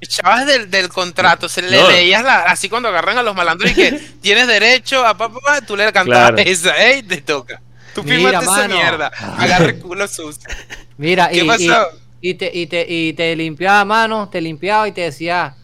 aprovechabas 0.00 0.46
del, 0.46 0.70
del 0.70 0.88
contrato, 0.88 1.48
se 1.48 1.62
le 1.62 1.76
No. 1.76 1.90
leías 1.90 2.22
la, 2.24 2.42
así 2.44 2.68
cuando 2.68 2.88
agarran 2.88 3.18
a 3.18 3.22
los 3.22 3.34
malandros 3.34 3.70
y 3.70 3.74
que 3.74 3.92
tienes 4.20 4.46
derecho 4.46 5.04
a 5.06 5.16
papá, 5.16 5.38
pa, 5.44 5.60
tú 5.60 5.76
le 5.76 5.84
cantabas 5.92 6.30
Claro. 6.32 6.38
esa, 6.38 6.76
ey, 6.82 7.02
te 7.02 7.18
toca. 7.20 7.60
Tú 7.94 8.02
Mira, 8.04 8.16
firmaste 8.16 8.44
esa 8.44 8.52
mano. 8.68 8.74
mierda, 8.76 9.06
agarra 9.08 9.66
el 9.66 9.78
culo 9.80 10.06
sucio. 10.08 10.48
Mira, 10.96 11.28
¿Qué 11.28 11.38
y, 11.40 11.46
pasó? 11.46 11.88
y, 12.20 12.30
y 12.30 12.34
te, 12.34 12.50
y, 12.54 12.66
te, 12.66 12.86
y 12.88 13.12
te 13.14 13.34
limpiaba 13.36 13.84
mano, 13.84 14.28
te 14.28 14.40
limpiaba 14.40 14.86
y 14.88 14.92
te 14.92 15.00
decía, 15.02 15.54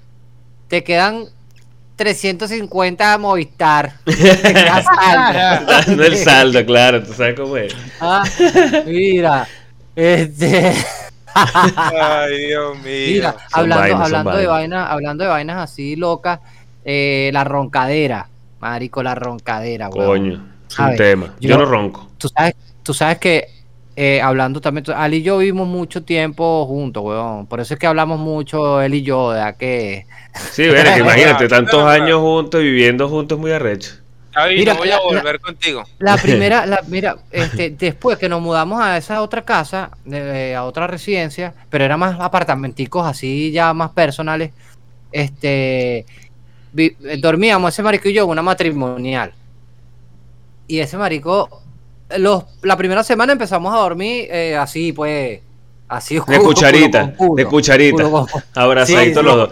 te 0.68 0.82
quedan 0.82 1.26
350 1.96 3.14
a 3.14 3.18
Movistar. 3.18 3.94
Te 4.04 4.14
queda 4.14 4.82
saldo. 4.82 5.82
no 5.96 6.04
el 6.04 6.16
saldo, 6.18 6.66
claro, 6.66 7.02
tú 7.02 7.14
sabes 7.14 7.36
cómo 7.38 7.56
es. 7.56 7.72
Ah, 8.00 8.22
mira, 8.84 9.48
este, 9.94 10.74
Ay, 11.36 12.38
Dios 12.46 12.76
mío. 12.78 12.84
mira, 12.84 13.36
hablando, 13.52 13.82
vainas, 13.82 14.00
hablando 14.00 14.30
de 14.36 14.46
vainas. 14.46 14.48
vainas, 14.80 14.90
hablando 14.90 15.24
de 15.24 15.30
vainas 15.30 15.56
así 15.62 15.96
locas, 15.96 16.40
eh, 16.84 17.30
la 17.32 17.44
roncadera, 17.44 18.28
marico, 18.60 19.02
la 19.02 19.14
roncadera, 19.14 19.88
weón. 19.88 20.06
Coño, 20.06 20.46
es 20.90 20.96
tema. 20.96 21.34
Yo, 21.40 21.50
Yo- 21.50 21.58
no 21.58 21.64
ronco. 21.64 22.08
Tú 22.18 22.28
sabes, 22.28 22.54
tú 22.82 22.94
sabes 22.94 23.18
que 23.18 23.48
eh, 23.98 24.20
hablando 24.20 24.60
también, 24.60 24.84
tú- 24.84 24.92
Ali 24.92 25.16
y 25.18 25.22
yo 25.22 25.38
vivimos 25.38 25.66
mucho 25.66 26.02
tiempo 26.02 26.66
juntos, 26.66 27.02
weón. 27.02 27.46
Por 27.46 27.60
eso 27.60 27.72
es 27.74 27.80
que 27.80 27.86
hablamos 27.86 28.18
mucho 28.18 28.82
él 28.82 28.94
y 28.94 29.02
yo, 29.02 29.32
de 29.32 29.54
que 29.58 30.06
Sí, 30.52 30.68
bueno, 30.68 30.90
que 30.92 31.00
imagínate, 31.00 31.48
tantos 31.48 31.82
años 31.84 32.20
juntos, 32.20 32.60
viviendo 32.60 33.08
juntos, 33.08 33.38
muy 33.38 33.52
arrecho. 33.52 33.94
Javi, 34.36 34.56
Mira, 34.56 34.74
no 34.74 34.78
voy 34.80 34.88
la- 34.88 34.94
a 34.96 34.98
la- 34.98 35.04
volver 35.04 35.40
contigo. 35.40 35.82
La 35.98 36.16
primera, 36.22 36.66
la, 36.66 36.80
mira, 36.88 37.16
este, 37.30 37.70
después 37.70 38.18
que 38.18 38.28
nos 38.28 38.42
mudamos 38.42 38.80
a 38.82 38.96
esa 38.98 39.22
otra 39.22 39.42
casa, 39.46 39.90
eh, 40.10 40.54
a 40.54 40.64
otra 40.64 40.86
residencia, 40.86 41.54
pero 41.70 41.84
era 41.84 41.96
más 41.96 42.20
apartamenticos 42.20 43.06
así 43.06 43.50
ya 43.50 43.72
más 43.72 43.90
personales, 43.92 44.52
este, 45.10 46.04
vi- 46.72 46.96
dormíamos 47.18 47.72
ese 47.72 47.82
marico 47.82 48.08
y 48.08 48.12
yo 48.12 48.24
en 48.24 48.30
una 48.30 48.42
matrimonial. 48.42 49.32
Y 50.68 50.80
ese 50.80 50.96
marico, 50.98 51.62
los, 52.18 52.44
la 52.62 52.76
primera 52.76 53.02
semana 53.04 53.32
empezamos 53.32 53.72
a 53.74 53.78
dormir 53.78 54.28
eh, 54.30 54.56
así, 54.56 54.92
pues, 54.92 55.40
así 55.88 56.16
De 56.26 56.38
cucharita, 56.38 57.12
culo, 57.14 57.34
de 57.36 57.44
cucharita. 57.46 58.04
Abrazaditos 58.54 59.22
Sí, 59.22 59.26
los 59.28 59.36
dos. 59.36 59.50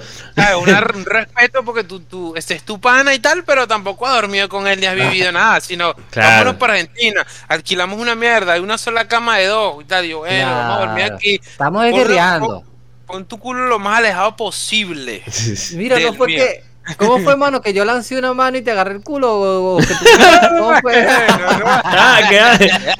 Una- 0.63 0.85
un 0.95 1.05
respeto 1.05 1.65
porque 1.65 1.85
tú, 1.85 2.01
tú 2.01 2.35
este 2.37 2.55
es 2.55 2.63
tu 2.65 2.81
pana 2.81 3.15
y 3.15 3.19
tal, 3.21 3.45
pero 3.45 3.67
tampoco 3.69 4.07
has 4.07 4.15
dormido 4.15 4.49
con 4.49 4.67
él 4.67 4.81
ni 4.81 4.87
has 4.87 4.97
vivido 4.97 5.31
nada, 5.33 5.61
sino 5.61 5.95
Claro. 6.11 6.31
vámonos 6.31 6.55
para 6.57 6.73
Argentina, 6.75 7.25
alquilamos 7.49 7.99
una 8.01 8.15
mierda, 8.15 8.55
hay 8.55 8.61
una 8.61 8.79
sola 8.79 9.07
cama 9.07 9.39
de 9.39 9.47
dos 9.47 9.83
y 9.83 9.85
tal, 9.87 10.05
yo, 10.07 10.19
bueno, 10.21 10.47
vamos 10.51 10.77
a 10.77 10.87
dormir 10.87 11.05
aquí, 11.13 11.35
Estamos 11.43 11.85
Ponlo- 11.85 11.97
guerreando. 11.97 12.65
pon 13.07 13.25
tu 13.27 13.39
culo 13.39 13.67
lo 13.67 13.79
más 13.79 13.99
alejado 13.99 14.35
posible. 14.37 15.23
Mira, 15.75 15.99
no 16.01 16.15
fue 16.15 16.29
que. 16.29 16.65
¿Cómo 16.99 17.19
fue, 17.19 17.37
mano? 17.37 17.61
Que 17.63 17.73
yo 17.73 17.85
lancé 17.85 18.19
una 18.19 18.35
mano 18.35 18.59
y 18.59 18.63
te 18.63 18.71
agarré 18.71 18.95
el 18.95 19.01
culo. 19.03 19.33
o- 19.41 19.77
o 19.77 19.79
que 19.79 19.87
tú- 19.87 19.95
¿Cómo 20.59 20.81
fue? 20.81 21.03
No, 21.03 21.59
no. 21.59 21.65
Ah. 21.67 22.21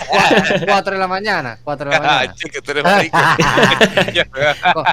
Cuatro, 0.09 0.67
cuatro 0.67 0.93
de 0.95 0.99
la 1.01 1.07
mañana. 1.09 1.59
Cuatro 1.63 1.91
de 1.91 1.99
la 1.99 2.03
Ah, 2.03 2.17
mañana. 2.19 2.35
chico, 2.35 2.63
tú 2.63 2.71
eres 2.71 2.85
marico. 2.85 3.19
Con, 4.73 4.85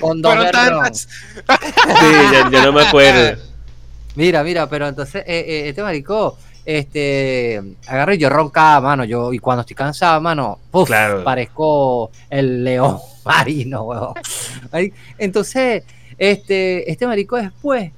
con 0.00 0.22
dos 0.22 0.50
tantas. 0.50 1.08
Sí, 1.34 2.12
ya, 2.32 2.50
ya 2.50 2.62
no 2.64 2.72
me 2.72 2.82
acuerdo. 2.86 3.40
Mira, 4.14 4.42
mira, 4.42 4.68
pero 4.68 4.88
entonces, 4.88 5.22
eh, 5.26 5.44
eh, 5.46 5.68
este 5.68 5.82
marico, 5.82 6.36
este, 6.64 7.62
agarro 7.86 8.12
y 8.14 8.18
yo 8.18 8.28
roncaba, 8.28 8.80
mano. 8.80 9.04
Yo, 9.04 9.32
y 9.32 9.38
cuando 9.38 9.62
estoy 9.62 9.76
cansado, 9.76 10.20
mano, 10.20 10.58
uf, 10.70 10.86
Claro. 10.88 11.24
parezco 11.24 12.10
el 12.28 12.62
león 12.64 12.98
marino, 13.24 13.82
weón. 13.84 14.14
Entonces, 15.18 15.84
este, 16.18 16.90
este 16.90 17.06
marico 17.06 17.36
después 17.36 17.90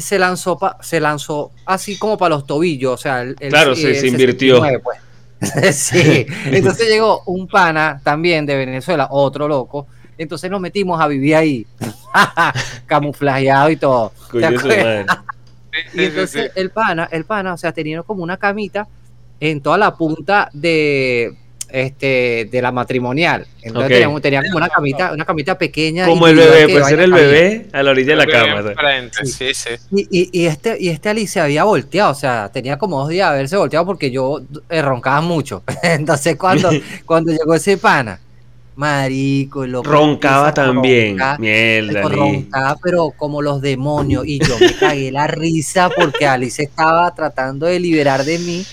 se 0.00 0.18
lanzó, 0.18 0.58
pa- 0.58 0.78
se 0.80 1.00
lanzó 1.00 1.50
así 1.66 1.96
como 1.98 2.16
para 2.18 2.34
los 2.36 2.46
tobillos, 2.46 2.92
o 2.94 2.96
sea, 2.96 3.22
el, 3.22 3.36
el- 3.40 3.50
Claro, 3.50 3.74
se- 3.74 3.90
el 3.90 3.96
se 3.96 4.08
invirtió. 4.08 4.56
69, 4.62 4.82
pues. 4.82 4.98
sí, 5.76 6.26
entonces 6.46 6.88
llegó 6.88 7.22
un 7.26 7.46
pana 7.46 8.00
también 8.02 8.46
de 8.46 8.56
Venezuela, 8.56 9.08
otro 9.10 9.46
loco. 9.48 9.86
Entonces 10.16 10.50
nos 10.50 10.60
metimos 10.60 11.00
a 11.00 11.08
vivir 11.08 11.34
ahí, 11.34 11.66
camuflajeado 12.86 13.70
y 13.70 13.76
todo. 13.76 14.12
Y 15.92 16.04
entonces 16.04 16.52
el 16.54 16.70
pana, 16.70 17.08
el 17.10 17.24
pana, 17.24 17.52
o 17.54 17.56
sea, 17.56 17.72
tenía 17.72 18.00
como 18.04 18.22
una 18.22 18.36
camita 18.36 18.86
en 19.40 19.60
toda 19.60 19.76
la 19.76 19.96
punta 19.96 20.48
de 20.52 21.36
este 21.74 22.48
de 22.50 22.62
la 22.62 22.70
matrimonial. 22.70 23.46
Entonces 23.60 23.90
teníamos- 23.90 24.22
tenía 24.22 24.42
como 24.42 24.56
una 24.58 24.68
camita, 24.68 25.12
una 25.12 25.24
camita 25.24 25.58
pequeña. 25.58 26.06
Como 26.06 26.28
el 26.28 26.36
bebé, 26.36 26.66
que 26.66 26.78
pues 26.78 26.92
era 26.92 27.04
el 27.04 27.12
bebé 27.12 27.66
a 27.72 27.82
la 27.82 27.90
orilla 27.90 28.10
de 28.10 28.16
la 28.16 28.26
cama. 28.26 28.62
¿sabes? 28.62 28.76
frente, 28.76 29.26
Sí, 29.26 29.54
sí. 29.54 29.70
Y, 29.90 30.08
y, 30.20 30.42
y 30.42 30.46
este, 30.46 30.76
y 30.78 30.88
este 30.88 31.08
Ali 31.08 31.26
se 31.26 31.40
había 31.40 31.64
volteado, 31.64 32.12
o 32.12 32.14
sea, 32.14 32.48
tenía 32.52 32.78
como 32.78 33.00
dos 33.00 33.08
días 33.08 33.28
de 33.30 33.34
haberse 33.34 33.56
volteado 33.56 33.84
porque 33.84 34.10
yo 34.10 34.40
eh, 34.68 34.82
roncaba 34.82 35.20
mucho. 35.20 35.64
Entonces 35.82 36.36
cuando, 36.36 36.70
cuando 37.06 37.32
llegó 37.32 37.54
ese 37.54 37.76
pana, 37.76 38.20
marico, 38.76 39.66
loco 39.66 39.90
Roncaba 39.90 40.52
también. 40.54 41.18
Mierda, 41.38 42.02
roncaba, 42.02 42.76
pero 42.82 43.12
como 43.16 43.42
los 43.42 43.60
demonios. 43.60 44.24
Y 44.26 44.38
yo 44.38 44.58
me 44.58 44.74
cagué 44.74 45.10
la 45.12 45.26
risa 45.26 45.90
porque 45.90 46.26
Alice 46.26 46.62
estaba 46.62 47.14
tratando 47.14 47.66
de 47.66 47.80
liberar 47.80 48.24
de 48.24 48.38
mí. 48.38 48.64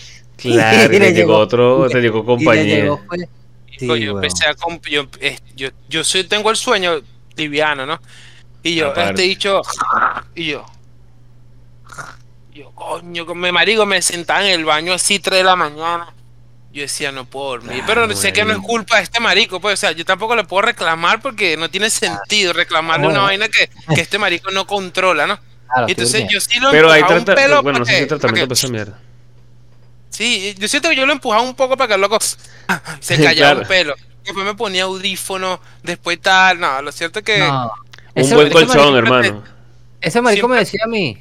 Claro, 0.41 0.83
Y 0.95 0.99
le 0.99 0.99
le 0.99 1.13
llegó 1.13 1.33
llegó- 1.33 1.37
otro, 1.37 1.87
te 1.89 2.01
llegó 2.01 2.25
compañía. 2.25 2.85
yo 3.79 3.95
empecé 4.15 4.45
a 4.47 4.55
comp- 4.55 4.87
yo, 4.89 5.07
eh, 5.19 5.37
yo, 5.55 5.69
yo 5.89 6.03
soy, 6.03 6.23
tengo 6.25 6.49
el 6.49 6.55
sueño 6.57 7.01
liviano, 7.35 7.85
¿no? 7.85 7.99
Y 8.63 8.75
yo, 8.75 8.87
Aparte. 8.89 9.09
este 9.11 9.21
dicho, 9.23 9.61
y 10.35 10.45
yo, 10.51 10.65
yo, 12.53 12.71
coño, 12.71 13.25
me 13.33 13.51
marico, 13.51 13.85
me 13.85 14.01
sentaba 14.01 14.43
en 14.45 14.51
el 14.59 14.65
baño 14.65 14.93
así 14.93 15.19
3 15.19 15.39
de 15.39 15.43
la 15.43 15.55
mañana. 15.55 16.13
Yo 16.73 16.83
decía, 16.83 17.11
no 17.11 17.25
puedo 17.25 17.49
dormir. 17.49 17.83
Pero 17.85 18.05
Claro, 18.05 18.15
sé 18.15 18.31
que 18.31 18.45
no 18.45 18.53
es 18.53 18.59
culpa 18.59 18.97
de 18.97 19.03
este 19.03 19.19
marico, 19.19 19.59
pues, 19.59 19.73
o 19.73 19.77
sea, 19.77 19.91
yo 19.91 20.05
tampoco 20.05 20.35
le 20.37 20.45
puedo 20.45 20.61
reclamar 20.61 21.21
porque 21.21 21.57
no 21.57 21.69
tiene 21.69 21.89
sentido 21.89 22.53
reclamarle 22.53 23.07
una 23.07 23.21
Bueno. 23.23 23.25
vaina 23.27 23.47
que, 23.49 23.69
que 23.93 24.01
este 24.01 24.17
marico 24.17 24.51
no 24.51 24.65
controla, 24.65 25.27
¿no? 25.27 25.37
Claro, 25.67 25.87
Y 25.87 25.91
entonces 25.91 26.25
yo 26.29 26.39
sí 26.39 26.59
lo 26.59 26.71
Pero 26.71 26.89
hay 26.91 27.01
un 27.03 27.25
pelo 27.25 27.61
Bueno, 27.63 27.79
no 27.79 27.85
sé 27.85 27.99
si 28.01 28.05
tratamiento 28.07 28.47
para 28.47 28.47
para 28.47 28.53
esa 28.53 28.67
que- 28.67 28.71
mierda. 28.73 28.99
Sí, 30.11 30.53
yo 30.59 30.67
siento 30.67 30.89
que 30.89 30.95
yo 30.95 31.05
lo 31.07 31.13
empujaba 31.13 31.41
un 31.41 31.55
poco 31.55 31.75
para 31.77 31.87
que 31.87 31.93
el 31.95 32.01
loco 32.01 32.19
se 32.99 33.15
callaba 33.17 33.33
Claro. 33.33 33.61
un 33.61 33.67
pelo. 33.67 33.95
Después 34.23 34.45
me 34.45 34.53
ponía 34.53 34.83
audífono, 34.83 35.59
después 35.81 36.21
tal. 36.21 36.59
No, 36.59 36.81
lo 36.83 36.91
cierto 36.91 37.19
es 37.19 37.25
que. 37.25 37.39
No. 37.39 37.71
Un 38.13 38.21
Ese- 38.21 38.35
buen 38.35 38.47
ese 38.47 38.53
colchón, 38.55 38.93
marico- 38.93 38.97
hermano. 38.97 39.43
Ese 39.99 40.21
marico 40.21 40.47
me 40.47 40.57
decía 40.57 40.81
a 40.83 40.87
mí, 40.87 41.17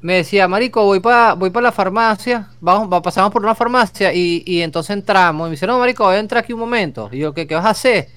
me 0.00 0.14
decía, 0.14 0.46
marico, 0.46 0.84
voy 0.84 1.00
para 1.00 1.32
voy 1.34 1.50
pa 1.50 1.60
la 1.60 1.72
farmacia, 1.72 2.48
vamos, 2.60 2.92
va- 2.92 3.02
pasamos 3.02 3.32
por 3.32 3.42
una 3.42 3.54
farmacia 3.54 4.12
y, 4.12 4.42
y 4.46 4.60
entonces 4.62 4.90
entramos. 4.90 5.46
Y 5.46 5.48
me 5.48 5.50
dice, 5.52 5.66
no, 5.66 5.78
marico, 5.78 6.04
voy 6.04 6.16
a 6.16 6.18
entrar 6.18 6.44
aquí 6.44 6.52
un 6.52 6.60
momento. 6.60 7.08
Y 7.12 7.18
yo, 7.18 7.32
¿qué, 7.34 7.46
qué 7.46 7.54
vas 7.54 7.64
a 7.64 7.70
hacer? 7.70 8.08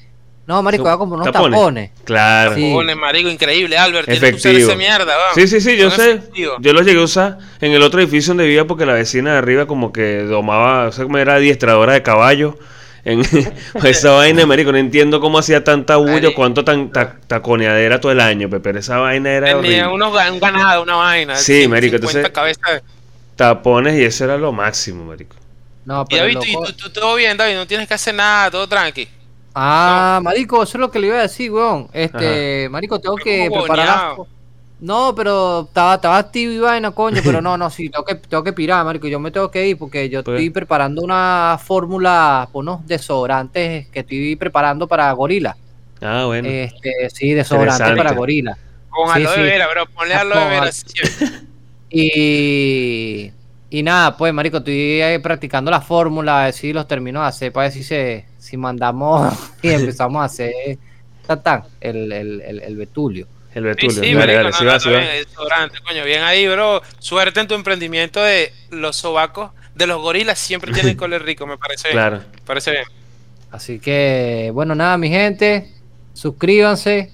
No, 0.52 0.62
marico, 0.62 0.84
voy 0.84 0.92
a 0.92 0.98
comprar 0.98 1.22
unos 1.22 1.32
Tapones. 1.32 1.58
tapones. 1.60 1.92
Claro. 2.04 2.56
Sí. 2.56 2.62
Cojones, 2.70 2.98
marico, 2.98 3.30
increíble, 3.30 3.78
Albert. 3.78 4.06
Tienes 4.06 4.20
que 4.32 4.36
usar 4.36 4.52
Efectivo. 4.52 4.70
esa 4.72 4.78
mierda, 4.78 5.06
weón. 5.18 5.36
Sí, 5.36 5.48
sí, 5.48 5.62
sí, 5.62 5.78
yo 5.78 5.90
Son 5.90 6.00
sé. 6.00 6.22
Yo 6.60 6.74
los 6.74 6.86
llegué 6.86 7.00
a 7.00 7.04
usar 7.04 7.38
en 7.62 7.72
el 7.72 7.82
otro 7.82 8.02
edificio 8.02 8.32
donde 8.32 8.44
vivía 8.46 8.66
porque 8.68 8.86
la 8.86 8.94
vecina 8.94 9.32
de 9.32 9.38
arriba 9.38 9.66
como 9.66 9.94
que 9.94 10.24
domaba, 10.24 10.88
o 10.88 10.92
sea, 10.92 11.06
como 11.06 11.18
era 11.18 11.36
adiestradora 11.36 11.94
de 11.94 12.04
caballo. 12.04 12.58
En 13.06 13.22
esa 13.84 14.12
vaina, 14.12 14.46
marico, 14.46 14.72
no 14.74 14.78
entiendo 14.78 15.22
cómo 15.22 15.40
hacía 15.40 15.64
tanta 15.64 15.96
bulla, 15.96 16.34
cuánto 16.36 16.64
tan 16.66 16.92
ta- 16.92 17.16
taconeadera 17.28 18.00
todo 18.02 18.12
el 18.12 18.20
año, 18.20 18.50
pe, 18.50 18.60
pero 18.60 18.78
esa 18.80 18.98
vaina 19.00 19.32
era 19.32 19.60
Tenía 19.62 19.90
unos 19.90 20.14
un 20.32 20.40
ganado, 20.40 20.84
una 20.84 20.96
vaina. 20.98 21.36
Sí, 21.38 21.66
150 21.66 21.70
marico, 21.70 21.96
entonces- 21.96 22.30
cabezas. 22.32 22.84
Tapones 23.36 23.98
y 24.00 24.04
eso 24.04 24.26
era 24.26 24.38
lo 24.38 24.52
máximo, 24.52 25.06
marico. 25.06 25.36
No, 25.86 26.04
Y 26.04 26.06
pero 26.16 26.22
David, 26.24 26.38
tú, 26.38 26.44
y 26.46 26.52
loco- 26.54 26.66
tú, 26.68 26.74
tú 26.74 26.90
todo 26.92 27.16
bien, 27.16 27.38
David, 27.38 27.56
no 27.56 27.66
tienes 27.66 27.88
que 27.88 27.94
hacer 27.96 28.14
nada, 28.14 28.52
todo 28.52 28.68
tranqui. 28.68 29.08
Ah, 29.54 30.20
marico, 30.24 30.64
eso 30.64 30.78
es 30.78 30.80
lo 30.82 30.92
que 30.92 31.00
le 31.00 31.08
iba 31.08 31.18
a 31.18 31.22
decir, 31.24 31.52
weón. 31.52 31.88
Este, 31.94 32.68
marico, 32.70 33.00
tengo 33.00 33.16
que 33.16 33.50
preparar 33.52 34.16
No, 34.80 35.14
pero 35.16 35.62
estaba, 35.68 35.96
estaba 35.96 36.18
activo 36.18 36.52
y 36.54 36.60
vaina, 36.60 36.92
coño, 36.92 37.22
pero 37.24 37.42
no, 37.42 37.58
no, 37.58 37.70
sí, 37.70 37.90
tengo 37.90 38.06
que, 38.06 38.16
tengo 38.16 38.44
que 38.44 38.54
pirar, 38.54 38.84
marico, 38.86 39.08
yo 39.08 39.20
me 39.20 39.30
tengo 39.32 39.52
que 39.52 39.68
ir 39.68 39.78
porque 39.78 40.10
yo 40.10 40.24
Pues- 40.24 40.36
estoy 40.36 40.50
preparando 40.50 41.02
una 41.02 41.60
fórmula, 41.64 42.48
unos 42.54 42.86
desodorantes 42.88 43.88
que 43.90 44.00
estoy 44.00 44.36
preparando 44.36 44.88
para 44.88 45.12
gorila. 45.12 45.56
Ah, 46.02 46.24
bueno. 46.26 46.48
Este, 46.50 47.10
sí, 47.14 47.30
Interesante. 47.30 47.96
para 47.96 48.14
gorila. 48.14 48.58
Con 48.90 49.10
aloe 49.10 49.36
sí. 49.36 49.42
vera, 49.42 49.68
bro. 49.68 49.86
Ponle 49.88 50.16
aloe 50.16 50.34
Con 50.34 50.50
vera. 50.50 50.70
Y, 51.94 53.32
y 53.70 53.84
nada, 53.84 54.16
pues, 54.16 54.34
marico, 54.34 54.58
estoy 54.58 55.02
practicando 55.22 55.70
la 55.70 55.82
fórmula, 55.82 56.42
a 56.42 56.46
ver 56.46 56.54
si 56.54 56.72
los 56.72 56.88
termino 56.88 57.20
de 57.22 57.28
hacer, 57.28 57.52
para 57.52 57.66
ver 57.66 57.74
si, 57.74 57.84
se, 57.84 58.26
si 58.42 58.58
mandamos 58.58 59.34
y 59.62 59.70
empezamos 59.72 60.22
a 60.22 60.26
hacer 60.26 60.80
tatán, 61.26 61.66
el, 61.80 62.12
el, 62.12 62.42
el, 62.42 62.60
el 62.62 62.78
betulio. 62.78 63.30
El 63.54 63.64
Sí, 63.78 63.90
Betulio. 63.90 64.04
sí, 64.04 64.14
dale, 64.14 64.16
marico, 64.16 64.42
dale, 64.42 64.52
no, 64.52 64.54
sí 64.54 64.64
no, 64.64 64.70
va, 64.70 64.76
está 64.76 64.80
sí 64.80 64.90
va. 64.92 65.00
bien, 65.00 65.24
coño, 65.86 66.06
bien 66.06 66.24
ahí, 66.24 66.48
bro. 66.48 66.82
Suerte 67.00 67.40
en 67.42 67.48
tu 67.48 67.56
emprendimiento 67.56 68.22
de 68.22 68.54
los 68.70 68.96
sobacos 68.98 69.52
de 69.76 69.88
los 69.88 70.02
gorilas 70.02 70.40
siempre 70.40 70.72
tienen 70.74 70.96
color 70.98 71.24
rico, 71.24 71.48
me 71.48 71.58
parece 71.58 71.90
bien. 71.90 71.98
Claro. 71.98 72.26
Me 72.34 72.42
parece 72.46 72.72
bien. 72.72 72.86
Así 73.52 73.80
que, 73.80 74.52
bueno, 74.54 74.76
nada, 74.76 74.98
mi 74.98 75.10
gente, 75.10 75.74
suscríbanse, 76.14 77.12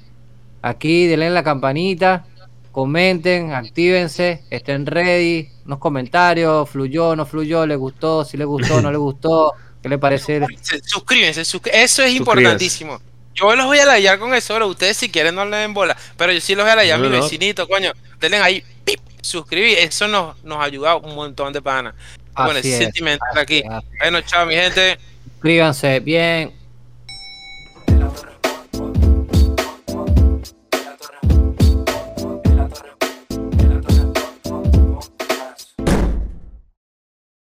aquí 0.61 1.07
denle 1.07 1.29
la 1.31 1.43
campanita, 1.43 2.27
comenten, 2.71 3.53
actívense, 3.53 4.45
estén 4.51 4.85
ready, 4.85 5.49
unos 5.65 5.79
comentarios, 5.79 6.69
fluyó, 6.69 7.15
no 7.15 7.25
fluyó, 7.25 7.65
les 7.65 7.77
gustó, 7.77 8.23
si 8.25 8.37
les 8.37 8.47
gustó, 8.47 8.81
no 8.81 8.91
les 8.91 8.99
gustó, 8.99 9.53
¿qué 9.87 9.89
les 9.89 9.99
parece? 9.99 10.41
Se- 10.61 10.81
Suscríbanse, 10.83 11.41
eso 11.41 12.03
es 12.03 12.13
importantísimo. 12.13 13.01
Yo 13.33 13.55
los 13.55 13.65
voy 13.67 13.77
a 13.79 13.85
layar 13.85 14.17
con 14.17 14.33
eso, 14.33 14.55
bro. 14.55 14.67
Ustedes 14.67 14.97
si 14.97 15.09
quieren 15.09 15.35
no 15.35 15.45
le 15.45 15.57
den 15.57 15.73
bola, 15.73 15.95
pero 16.17 16.31
yo 16.31 16.41
sí 16.41 16.55
los 16.55 16.65
voy 16.65 16.71
a 16.71 16.75
layar 16.75 16.95
a 16.99 17.03
No, 17.03 17.09
mi 17.09 17.15
no. 17.15 17.21
vecinito, 17.23 17.67
coño. 17.67 17.91
Denle 18.19 18.37
ahí, 18.37 18.63
pip, 18.83 18.99
suscribir. 19.21 19.77
Eso 19.77 20.07
nos, 20.07 20.43
nos 20.43 20.63
ayuda 20.63 20.95
un 20.95 21.13
montón 21.13 21.53
de 21.53 21.61
pana. 21.61 21.93
Bueno, 22.35 22.59
es, 22.59 22.65
sentimental 22.77 23.27
así 23.31 23.39
aquí. 23.39 23.63
Bueno, 23.99 24.21
chao, 24.21 24.45
mi 24.45 24.55
gente. 24.55 24.97
Suscríbanse, 25.33 25.99
bien, 25.99 26.51